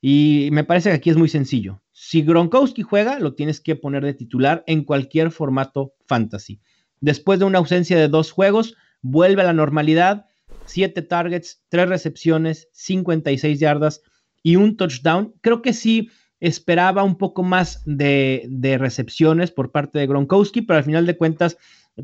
y 0.02 0.50
me 0.52 0.62
parece 0.62 0.90
que 0.90 0.96
aquí 0.96 1.08
es 1.08 1.16
muy 1.16 1.30
sencillo. 1.30 1.80
Si 1.90 2.20
Gronkowski 2.20 2.82
juega, 2.82 3.18
lo 3.18 3.32
tienes 3.32 3.62
que 3.62 3.76
poner 3.76 4.04
de 4.04 4.12
titular 4.12 4.62
en 4.66 4.84
cualquier 4.84 5.30
formato 5.30 5.94
fantasy. 6.04 6.60
Después 7.00 7.38
de 7.38 7.46
una 7.46 7.56
ausencia 7.56 7.96
de 7.96 8.08
dos 8.08 8.30
juegos, 8.30 8.76
vuelve 9.00 9.40
a 9.40 9.46
la 9.46 9.54
normalidad, 9.54 10.26
7 10.66 11.00
targets, 11.00 11.62
3 11.70 11.88
recepciones, 11.88 12.68
56 12.72 13.58
yardas 13.58 14.02
y 14.42 14.56
un 14.56 14.76
touchdown. 14.76 15.32
Creo 15.40 15.62
que 15.62 15.72
sí 15.72 16.10
esperaba 16.40 17.02
un 17.02 17.16
poco 17.16 17.42
más 17.42 17.82
de, 17.86 18.76
recepciones 18.78 19.50
por 19.50 19.70
parte 19.70 19.98
de 19.98 20.06
Gronkowski, 20.06 20.62
pero 20.62 20.78
al 20.78 20.84
final 20.84 21.06
de 21.06 21.16
cuentas 21.16 21.56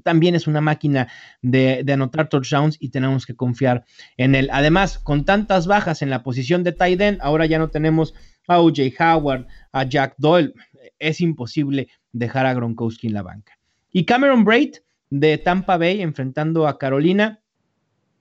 también 0.02 0.34
es 0.34 0.46
una 0.46 0.60
máquina 0.60 1.08
de, 1.42 1.84
anotar 1.92 2.28
touchdowns 2.28 2.76
y 2.80 2.88
tenemos 2.88 3.26
que 3.26 3.36
confiar 3.36 3.84
en 4.16 4.34
él. 4.34 4.48
Además, 4.52 4.98
con 4.98 5.24
tantas 5.24 5.66
bajas 5.66 6.02
en 6.02 6.10
la 6.10 6.22
posición 6.22 6.64
de 6.64 6.72
tight 6.72 7.00
end, 7.00 7.18
ahora 7.20 7.46
ya 7.46 7.58
no 7.58 7.68
tenemos 7.68 8.14
a 8.48 8.60
OJ 8.60 8.94
Howard, 8.98 9.46
a 9.72 9.84
Jack 9.84 10.14
Doyle. 10.18 10.54
Es 10.98 11.20
imposible 11.20 11.88
dejar 12.12 12.46
a 12.46 12.54
Gronkowski 12.54 13.08
en 13.08 13.14
la 13.14 13.22
banca. 13.22 13.58
Y 13.92 14.04
Cameron 14.04 14.44
Braid 14.44 14.76
de 15.10 15.36
Tampa 15.36 15.76
Bay 15.76 16.00
enfrentando 16.00 16.66
a 16.66 16.78
Carolina. 16.78 17.40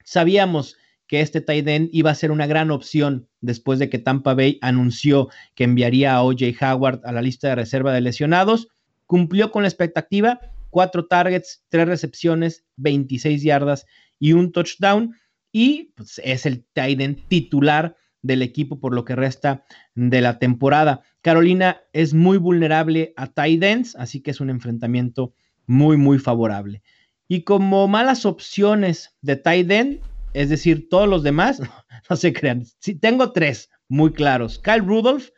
Sabíamos 0.04 0.76
que 1.12 1.20
este 1.20 1.42
tight 1.42 1.68
end 1.68 1.90
iba 1.92 2.10
a 2.10 2.16
ser 2.16 2.32
una 2.32 2.48
gran 2.48 2.72
opción 2.72 3.28
después 3.42 3.80
de 3.80 3.90
que 3.90 4.00
Tampa 4.00 4.34
Bay 4.34 4.58
anunció 4.62 5.28
que 5.56 5.66
enviaría 5.66 6.16
a 6.16 6.24
OJ 6.24 6.56
Howard 6.62 7.02
a 7.04 7.12
la 7.12 7.22
lista 7.22 7.50
de 7.50 7.56
reserva 7.56 7.92
de 7.92 8.00
lesionados. 8.00 8.70
Cumplió 9.08 9.52
con 9.52 9.64
la 9.64 9.68
expectativa, 9.68 10.40
cuatro 10.70 11.08
targets, 11.08 11.66
tres 11.68 11.86
recepciones, 11.86 12.64
26 12.78 13.44
yardas 13.44 13.86
y 14.20 14.32
un 14.32 14.54
touchdown. 14.54 15.14
Y 15.52 15.92
pues, 15.98 16.22
es 16.24 16.46
el 16.46 16.64
tight 16.72 17.02
end 17.02 17.28
titular 17.28 17.98
del 18.22 18.42
equipo 18.42 18.80
por 18.80 18.96
lo 18.96 19.04
que 19.04 19.18
resta 19.18 19.66
de 19.96 20.22
la 20.22 20.40
temporada. 20.40 21.02
Carolina 21.22 21.82
es 21.92 22.14
muy 22.14 22.38
vulnerable 22.38 23.12
a 23.18 23.28
tight 23.28 23.62
ends, 23.62 23.98
así 23.98 24.22
que 24.22 24.32
es 24.32 24.40
un 24.40 24.50
enfrentamiento 24.50 25.34
muy, 25.68 25.98
muy 25.98 26.20
favorable. 26.20 26.84
Y 27.28 27.42
como 27.42 27.90
malas 27.90 28.26
opciones 28.26 29.18
de 29.22 29.36
tight 29.36 29.70
end, 29.72 30.00
es 30.34 30.50
decir, 30.50 30.90
todos 30.90 31.08
los 31.08 31.24
demás, 31.24 31.62
no, 32.10 32.16
se 32.16 32.34
crean. 32.34 32.66
Sí, 32.80 32.96
tengo 32.96 33.32
tres 33.32 33.70
muy 33.88 34.14
claros. 34.14 34.60
Kyle 34.60 34.86
Rudolph, 34.86 35.30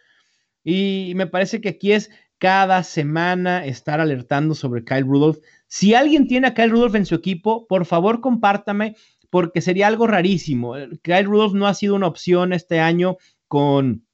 y 0.64 1.14
me 1.16 1.28
parece 1.28 1.62
que 1.62 1.70
aquí 1.70 1.92
es 1.92 2.10
cada 2.38 2.84
semana 2.84 3.66
estar 3.66 4.00
alertando 4.00 4.56
sobre 4.56 4.84
Kyle 4.84 5.06
Rudolph. 5.06 5.38
Si 5.68 5.94
alguien 5.94 6.28
tiene 6.28 6.48
a 6.48 6.54
Kyle 6.54 6.72
Rudolph 6.72 6.96
en 6.96 7.06
su 7.06 7.16
equipo, 7.16 7.68
por 7.68 7.86
favor 7.86 8.22
compártame, 8.22 8.96
porque 9.30 9.62
sería 9.62 9.88
algo 9.88 10.08
rarísimo. 10.08 10.76
Kyle 11.02 11.26
Rudolph 11.26 11.54
no 11.54 11.68
ha 11.68 11.74
sido 11.74 11.96
una 11.96 12.08
opción 12.08 12.54
este 12.54 12.80
año 12.80 13.18
con 13.48 14.06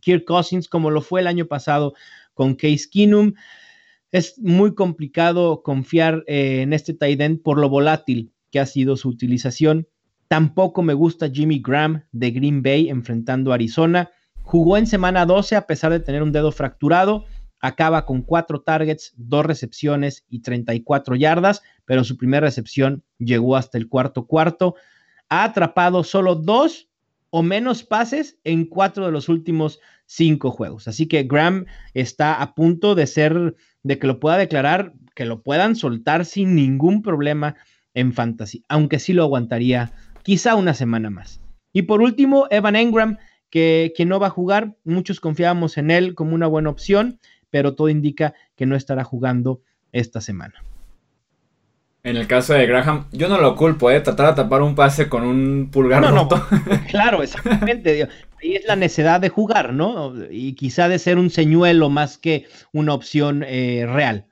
Kirk 0.00 0.24
Cousins 0.24 0.68
como 0.68 0.90
lo 0.90 1.00
fue 1.00 1.20
el 1.20 1.26
año 1.26 1.46
pasado 1.46 1.94
con 2.34 2.54
Case 2.54 2.88
Keenum. 2.90 3.34
Es 4.12 4.38
muy 4.38 4.74
complicado 4.74 5.62
confiar 5.62 6.24
eh, 6.26 6.62
en 6.62 6.72
este 6.72 6.94
tight 6.94 7.20
end 7.20 7.42
por 7.42 7.58
lo 7.58 7.68
volátil 7.68 8.32
que 8.50 8.60
ha 8.60 8.66
sido 8.66 8.96
su 8.96 9.08
utilización. 9.08 9.86
Tampoco 10.30 10.82
me 10.82 10.94
gusta 10.94 11.28
Jimmy 11.28 11.58
Graham 11.58 12.04
de 12.12 12.30
Green 12.30 12.62
Bay 12.62 12.88
enfrentando 12.88 13.50
a 13.50 13.56
Arizona. 13.56 14.12
Jugó 14.42 14.76
en 14.76 14.86
semana 14.86 15.26
12 15.26 15.56
a 15.56 15.66
pesar 15.66 15.90
de 15.90 15.98
tener 15.98 16.22
un 16.22 16.30
dedo 16.30 16.52
fracturado. 16.52 17.24
acaba 17.58 18.06
con 18.06 18.22
cuatro 18.22 18.62
targets, 18.62 19.12
dos 19.16 19.44
recepciones 19.44 20.24
y 20.28 20.42
34 20.42 21.16
yardas, 21.16 21.62
pero 21.84 22.04
su 22.04 22.16
primera 22.16 22.46
recepción 22.46 23.02
llegó 23.18 23.56
hasta 23.56 23.76
el 23.76 23.88
cuarto 23.88 24.28
cuarto. 24.28 24.76
Ha 25.28 25.42
atrapado 25.42 26.04
solo 26.04 26.36
dos 26.36 26.88
o 27.30 27.42
menos 27.42 27.82
pases 27.82 28.38
en 28.44 28.66
cuatro 28.66 29.06
de 29.06 29.12
los 29.12 29.28
últimos 29.28 29.80
cinco 30.06 30.52
juegos. 30.52 30.86
Así 30.86 31.08
que 31.08 31.24
Graham 31.24 31.66
está 31.92 32.40
a 32.40 32.54
punto 32.54 32.94
de 32.94 33.08
ser, 33.08 33.56
de 33.82 33.98
que 33.98 34.06
lo 34.06 34.20
pueda 34.20 34.36
declarar, 34.36 34.92
que 35.16 35.24
lo 35.24 35.42
puedan 35.42 35.74
soltar 35.74 36.24
sin 36.24 36.54
ningún 36.54 37.02
problema 37.02 37.56
en 37.94 38.12
fantasy, 38.12 38.64
aunque 38.68 39.00
sí 39.00 39.12
lo 39.12 39.24
aguantaría 39.24 39.92
quizá 40.22 40.54
una 40.54 40.74
semana 40.74 41.10
más. 41.10 41.40
Y 41.72 41.82
por 41.82 42.00
último, 42.00 42.46
Evan 42.50 42.76
Engram, 42.76 43.18
que, 43.50 43.92
que 43.96 44.04
no 44.04 44.20
va 44.20 44.28
a 44.28 44.30
jugar, 44.30 44.76
muchos 44.84 45.20
confiábamos 45.20 45.78
en 45.78 45.90
él 45.90 46.14
como 46.14 46.34
una 46.34 46.46
buena 46.46 46.70
opción, 46.70 47.20
pero 47.50 47.74
todo 47.74 47.88
indica 47.88 48.34
que 48.56 48.66
no 48.66 48.76
estará 48.76 49.04
jugando 49.04 49.60
esta 49.92 50.20
semana. 50.20 50.54
En 52.02 52.16
el 52.16 52.26
caso 52.26 52.54
de 52.54 52.66
Graham, 52.66 53.06
yo 53.12 53.28
no 53.28 53.38
lo 53.38 53.56
culpo, 53.56 53.90
¿eh? 53.90 54.00
Tratar 54.00 54.28
de 54.28 54.42
tapar 54.42 54.62
un 54.62 54.74
pase 54.74 55.10
con 55.10 55.22
un 55.22 55.68
pulgar 55.70 56.00
no, 56.00 56.10
roto. 56.10 56.42
claro, 56.88 57.22
exactamente. 57.22 58.08
Ahí 58.42 58.54
es 58.56 58.64
la 58.66 58.76
necesidad 58.76 59.20
de 59.20 59.28
jugar, 59.28 59.74
¿no? 59.74 60.14
Y 60.30 60.54
quizá 60.54 60.88
de 60.88 60.98
ser 60.98 61.18
un 61.18 61.28
señuelo 61.28 61.90
más 61.90 62.16
que 62.16 62.46
una 62.72 62.94
opción 62.94 63.44
eh, 63.46 63.84
real. 63.86 64.24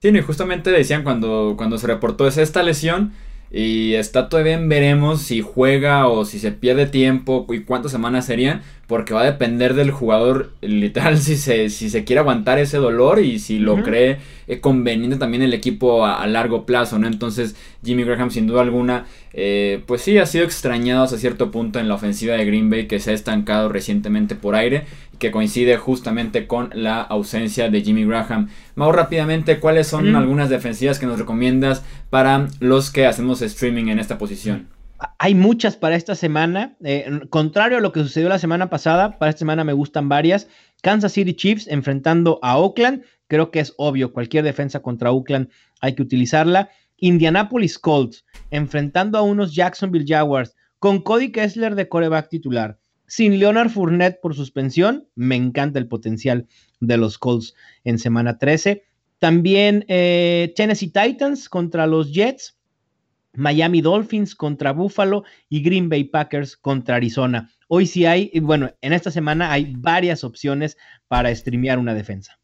Sí, 0.00 0.08
y 0.10 0.20
justamente 0.20 0.70
decían 0.70 1.02
cuando, 1.02 1.54
cuando 1.56 1.76
se 1.78 1.88
reportó 1.88 2.28
esta 2.28 2.62
lesión, 2.62 3.12
y 3.50 3.94
está 3.94 4.28
todavía 4.28 4.58
veremos 4.58 5.22
si 5.22 5.40
juega 5.40 6.08
o 6.08 6.24
si 6.24 6.38
se 6.38 6.52
pierde 6.52 6.86
tiempo 6.86 7.46
y 7.50 7.60
cuántas 7.60 7.92
semanas 7.92 8.26
serían. 8.26 8.62
Porque 8.86 9.14
va 9.14 9.22
a 9.22 9.24
depender 9.24 9.74
del 9.74 9.90
jugador, 9.90 10.52
literal, 10.60 11.18
si 11.18 11.36
se, 11.36 11.70
si 11.70 11.90
se 11.90 12.04
quiere 12.04 12.20
aguantar 12.20 12.58
ese 12.58 12.76
dolor 12.76 13.18
y 13.18 13.38
si 13.38 13.58
lo 13.58 13.82
cree 13.82 14.18
eh, 14.46 14.60
conveniente 14.60 15.16
también 15.16 15.42
el 15.42 15.54
equipo 15.54 16.06
a, 16.06 16.26
largo 16.26 16.66
plazo, 16.66 16.98
¿no? 16.98 17.06
Entonces, 17.06 17.56
Jimmy 17.84 18.04
Graham, 18.04 18.30
sin 18.30 18.46
duda 18.46 18.62
alguna, 18.62 19.06
eh, 19.32 19.82
pues 19.86 20.02
sí, 20.02 20.18
ha 20.18 20.26
sido 20.26 20.44
extrañado 20.44 21.02
hasta 21.02 21.18
cierto 21.18 21.50
punto 21.50 21.80
en 21.80 21.88
la 21.88 21.94
ofensiva 21.94 22.34
de 22.36 22.44
Green 22.44 22.70
Bay, 22.70 22.86
que 22.86 23.00
se 23.00 23.10
ha 23.10 23.14
estancado 23.14 23.68
recientemente 23.68 24.36
por 24.36 24.54
aire 24.54 24.84
y 25.12 25.16
que 25.16 25.32
coincide 25.32 25.76
justamente 25.78 26.46
con 26.46 26.70
la 26.74 27.00
ausencia 27.00 27.68
de 27.70 27.82
Jimmy 27.82 28.04
Graham. 28.04 28.48
Más 28.76 28.94
rápidamente, 28.94 29.58
¿cuáles 29.58 29.88
son 29.88 30.14
algunas 30.14 30.48
defensivas 30.48 30.98
que 30.98 31.06
nos 31.06 31.18
recomiendas 31.18 31.84
para 32.10 32.48
los 32.60 32.90
que 32.90 33.06
hacemos 33.06 33.42
streaming 33.42 33.86
en 33.88 33.98
esta 33.98 34.18
posición? 34.18 34.75
Hay 35.18 35.34
muchas 35.34 35.76
para 35.76 35.96
esta 35.96 36.14
semana. 36.14 36.76
Eh, 36.82 37.20
contrario 37.30 37.78
a 37.78 37.80
lo 37.80 37.92
que 37.92 38.00
sucedió 38.00 38.28
la 38.28 38.38
semana 38.38 38.70
pasada, 38.70 39.18
para 39.18 39.30
esta 39.30 39.40
semana 39.40 39.64
me 39.64 39.72
gustan 39.72 40.08
varias. 40.08 40.48
Kansas 40.82 41.12
City 41.12 41.34
Chiefs 41.34 41.66
enfrentando 41.68 42.38
a 42.42 42.58
Oakland. 42.58 43.02
Creo 43.28 43.50
que 43.50 43.60
es 43.60 43.74
obvio, 43.76 44.12
cualquier 44.12 44.44
defensa 44.44 44.80
contra 44.80 45.10
Oakland 45.10 45.48
hay 45.80 45.94
que 45.94 46.02
utilizarla. 46.02 46.70
Indianapolis 46.98 47.78
Colts 47.78 48.24
enfrentando 48.50 49.18
a 49.18 49.22
unos 49.22 49.54
Jacksonville 49.54 50.06
Jaguars 50.06 50.54
con 50.78 51.02
Cody 51.02 51.32
Kessler 51.32 51.74
de 51.74 51.88
coreback 51.88 52.28
titular. 52.28 52.78
Sin 53.06 53.38
Leonard 53.38 53.70
Fournette 53.70 54.20
por 54.20 54.34
suspensión, 54.34 55.08
me 55.14 55.36
encanta 55.36 55.78
el 55.78 55.86
potencial 55.86 56.46
de 56.80 56.96
los 56.96 57.18
Colts 57.18 57.54
en 57.84 57.98
semana 57.98 58.38
13. 58.38 58.82
También 59.18 59.84
eh, 59.88 60.52
Tennessee 60.56 60.90
Titans 60.90 61.48
contra 61.48 61.86
los 61.86 62.12
Jets. 62.12 62.55
Miami 63.36 63.80
Dolphins 63.80 64.34
contra 64.34 64.72
Buffalo 64.72 65.24
y 65.48 65.62
Green 65.62 65.88
Bay 65.88 66.04
Packers 66.04 66.56
contra 66.56 66.96
Arizona. 66.96 67.50
Hoy 67.68 67.86
sí 67.86 68.06
hay, 68.06 68.30
bueno, 68.40 68.70
en 68.80 68.92
esta 68.92 69.10
semana 69.10 69.52
hay 69.52 69.74
varias 69.76 70.24
opciones 70.24 70.76
para 71.08 71.34
streamear 71.34 71.78
una 71.78 71.94
defensa. 71.94 72.38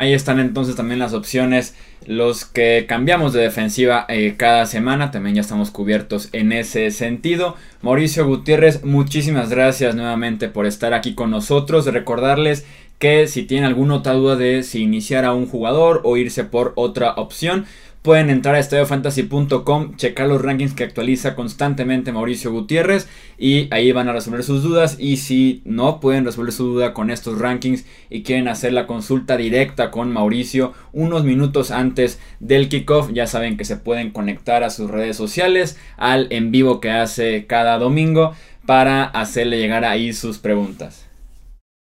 Ahí 0.00 0.12
están 0.12 0.38
entonces 0.38 0.76
también 0.76 1.00
las 1.00 1.12
opciones, 1.12 1.74
los 2.06 2.44
que 2.44 2.86
cambiamos 2.88 3.32
de 3.32 3.42
defensiva 3.42 4.06
eh, 4.08 4.36
cada 4.36 4.64
semana, 4.64 5.10
también 5.10 5.34
ya 5.34 5.40
estamos 5.40 5.72
cubiertos 5.72 6.28
en 6.30 6.52
ese 6.52 6.92
sentido. 6.92 7.56
Mauricio 7.82 8.24
Gutiérrez, 8.24 8.84
muchísimas 8.84 9.50
gracias 9.50 9.96
nuevamente 9.96 10.48
por 10.48 10.66
estar 10.66 10.94
aquí 10.94 11.16
con 11.16 11.32
nosotros. 11.32 11.86
Recordarles 11.86 12.64
que 13.00 13.26
si 13.26 13.42
tienen 13.42 13.66
alguna 13.66 13.96
otra 13.96 14.12
duda 14.12 14.36
de 14.36 14.62
si 14.62 14.82
iniciar 14.82 15.24
a 15.24 15.32
un 15.32 15.46
jugador 15.46 16.02
o 16.04 16.16
irse 16.16 16.44
por 16.44 16.74
otra 16.76 17.14
opción, 17.14 17.66
Pueden 18.02 18.30
entrar 18.30 18.54
a 18.54 18.60
estadiofantasy.com, 18.60 19.96
checar 19.96 20.28
los 20.28 20.40
rankings 20.40 20.72
que 20.72 20.84
actualiza 20.84 21.34
constantemente 21.34 22.12
Mauricio 22.12 22.52
Gutiérrez 22.52 23.08
y 23.36 23.66
ahí 23.74 23.90
van 23.90 24.08
a 24.08 24.12
resolver 24.12 24.44
sus 24.44 24.62
dudas. 24.62 24.96
Y 25.00 25.16
si 25.16 25.62
no 25.64 25.98
pueden 25.98 26.24
resolver 26.24 26.52
su 26.52 26.66
duda 26.66 26.94
con 26.94 27.10
estos 27.10 27.38
rankings 27.38 27.84
y 28.08 28.22
quieren 28.22 28.46
hacer 28.46 28.72
la 28.72 28.86
consulta 28.86 29.36
directa 29.36 29.90
con 29.90 30.12
Mauricio 30.12 30.74
unos 30.92 31.24
minutos 31.24 31.72
antes 31.72 32.20
del 32.38 32.68
kickoff, 32.68 33.10
ya 33.12 33.26
saben 33.26 33.56
que 33.56 33.64
se 33.64 33.76
pueden 33.76 34.10
conectar 34.10 34.62
a 34.62 34.70
sus 34.70 34.90
redes 34.90 35.16
sociales, 35.16 35.76
al 35.96 36.28
en 36.30 36.52
vivo 36.52 36.80
que 36.80 36.90
hace 36.92 37.46
cada 37.46 37.78
domingo 37.78 38.32
para 38.64 39.04
hacerle 39.04 39.58
llegar 39.58 39.84
ahí 39.84 40.12
sus 40.12 40.38
preguntas. 40.38 41.08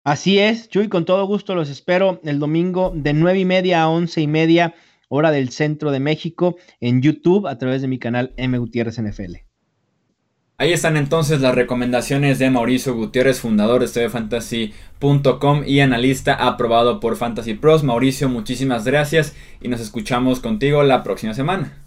Así 0.03 0.39
es, 0.39 0.69
Chuy, 0.71 0.89
con 0.89 1.05
todo 1.05 1.27
gusto 1.27 1.55
los 1.55 1.69
espero 1.69 2.21
el 2.25 2.39
domingo 2.39 2.91
de 2.95 3.13
9 3.13 3.39
y 3.39 3.45
media 3.45 3.83
a 3.83 3.89
11 3.91 4.23
y 4.23 4.27
media 4.27 4.75
hora 5.11 5.31
del 5.31 5.51
centro 5.51 5.91
de 5.91 6.01
México, 6.01 6.57
en 6.81 7.03
YouTube 7.03 7.47
a 7.47 7.59
través 7.59 7.83
de 7.83 7.89
mi 7.89 7.99
canal 7.99 8.33
M 8.37 8.57
Gutiérrez 8.57 8.99
NFL. 8.99 9.37
Ahí 10.57 10.75
están 10.75 10.99
entonces 10.99 11.41
las 11.41 11.55
recomendaciones 11.55 12.39
de 12.39 12.51
Mauricio 12.51 12.95
Gutiérrez, 12.95 13.41
fundador 13.41 13.87
de 13.89 14.09
Fantasy.com 14.11 15.63
y 15.67 15.81
analista 15.81 16.35
aprobado 16.35 17.01
por 17.01 17.17
Fantasy 17.17 17.55
Pros. 17.55 17.83
Mauricio, 17.83 18.29
muchísimas 18.29 18.85
gracias 18.85 19.35
y 19.63 19.69
nos 19.69 19.81
escuchamos 19.81 20.41
contigo 20.41 20.83
la 20.83 21.03
próxima 21.03 21.33
semana. 21.33 21.83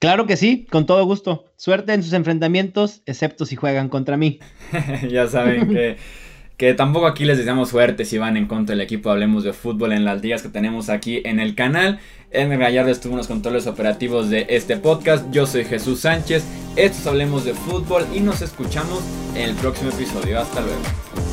Claro 0.00 0.26
que 0.26 0.36
sí, 0.36 0.66
con 0.70 0.86
todo 0.86 1.04
gusto. 1.04 1.44
Suerte 1.56 1.92
en 1.92 2.02
sus 2.02 2.12
enfrentamientos, 2.12 3.02
excepto 3.06 3.46
si 3.46 3.54
juegan 3.54 3.88
contra 3.88 4.16
mí. 4.16 4.40
ya 5.08 5.28
saben 5.28 5.68
que 5.68 5.96
que 6.60 6.74
tampoco 6.74 7.06
aquí 7.06 7.24
les 7.24 7.38
deseamos 7.38 7.70
suerte 7.70 8.04
si 8.04 8.18
van 8.18 8.36
en 8.36 8.46
contra 8.46 8.74
del 8.74 8.82
equipo 8.82 9.08
Hablemos 9.08 9.44
de 9.44 9.54
Fútbol 9.54 9.94
en 9.94 10.04
las 10.04 10.20
días 10.20 10.42
que 10.42 10.50
tenemos 10.50 10.90
aquí 10.90 11.22
en 11.24 11.40
el 11.40 11.54
canal. 11.54 12.00
En 12.32 12.50
Gallardo 12.50 12.90
estuvo 12.90 13.12
en 13.12 13.16
los 13.16 13.28
controles 13.28 13.66
operativos 13.66 14.28
de 14.28 14.44
este 14.50 14.76
podcast. 14.76 15.24
Yo 15.30 15.46
soy 15.46 15.64
Jesús 15.64 16.00
Sánchez. 16.00 16.44
Estos 16.76 17.06
Hablemos 17.06 17.46
de 17.46 17.54
Fútbol 17.54 18.04
y 18.14 18.20
nos 18.20 18.42
escuchamos 18.42 19.02
en 19.34 19.48
el 19.48 19.54
próximo 19.54 19.88
episodio. 19.88 20.38
Hasta 20.38 20.60
luego. 20.60 21.29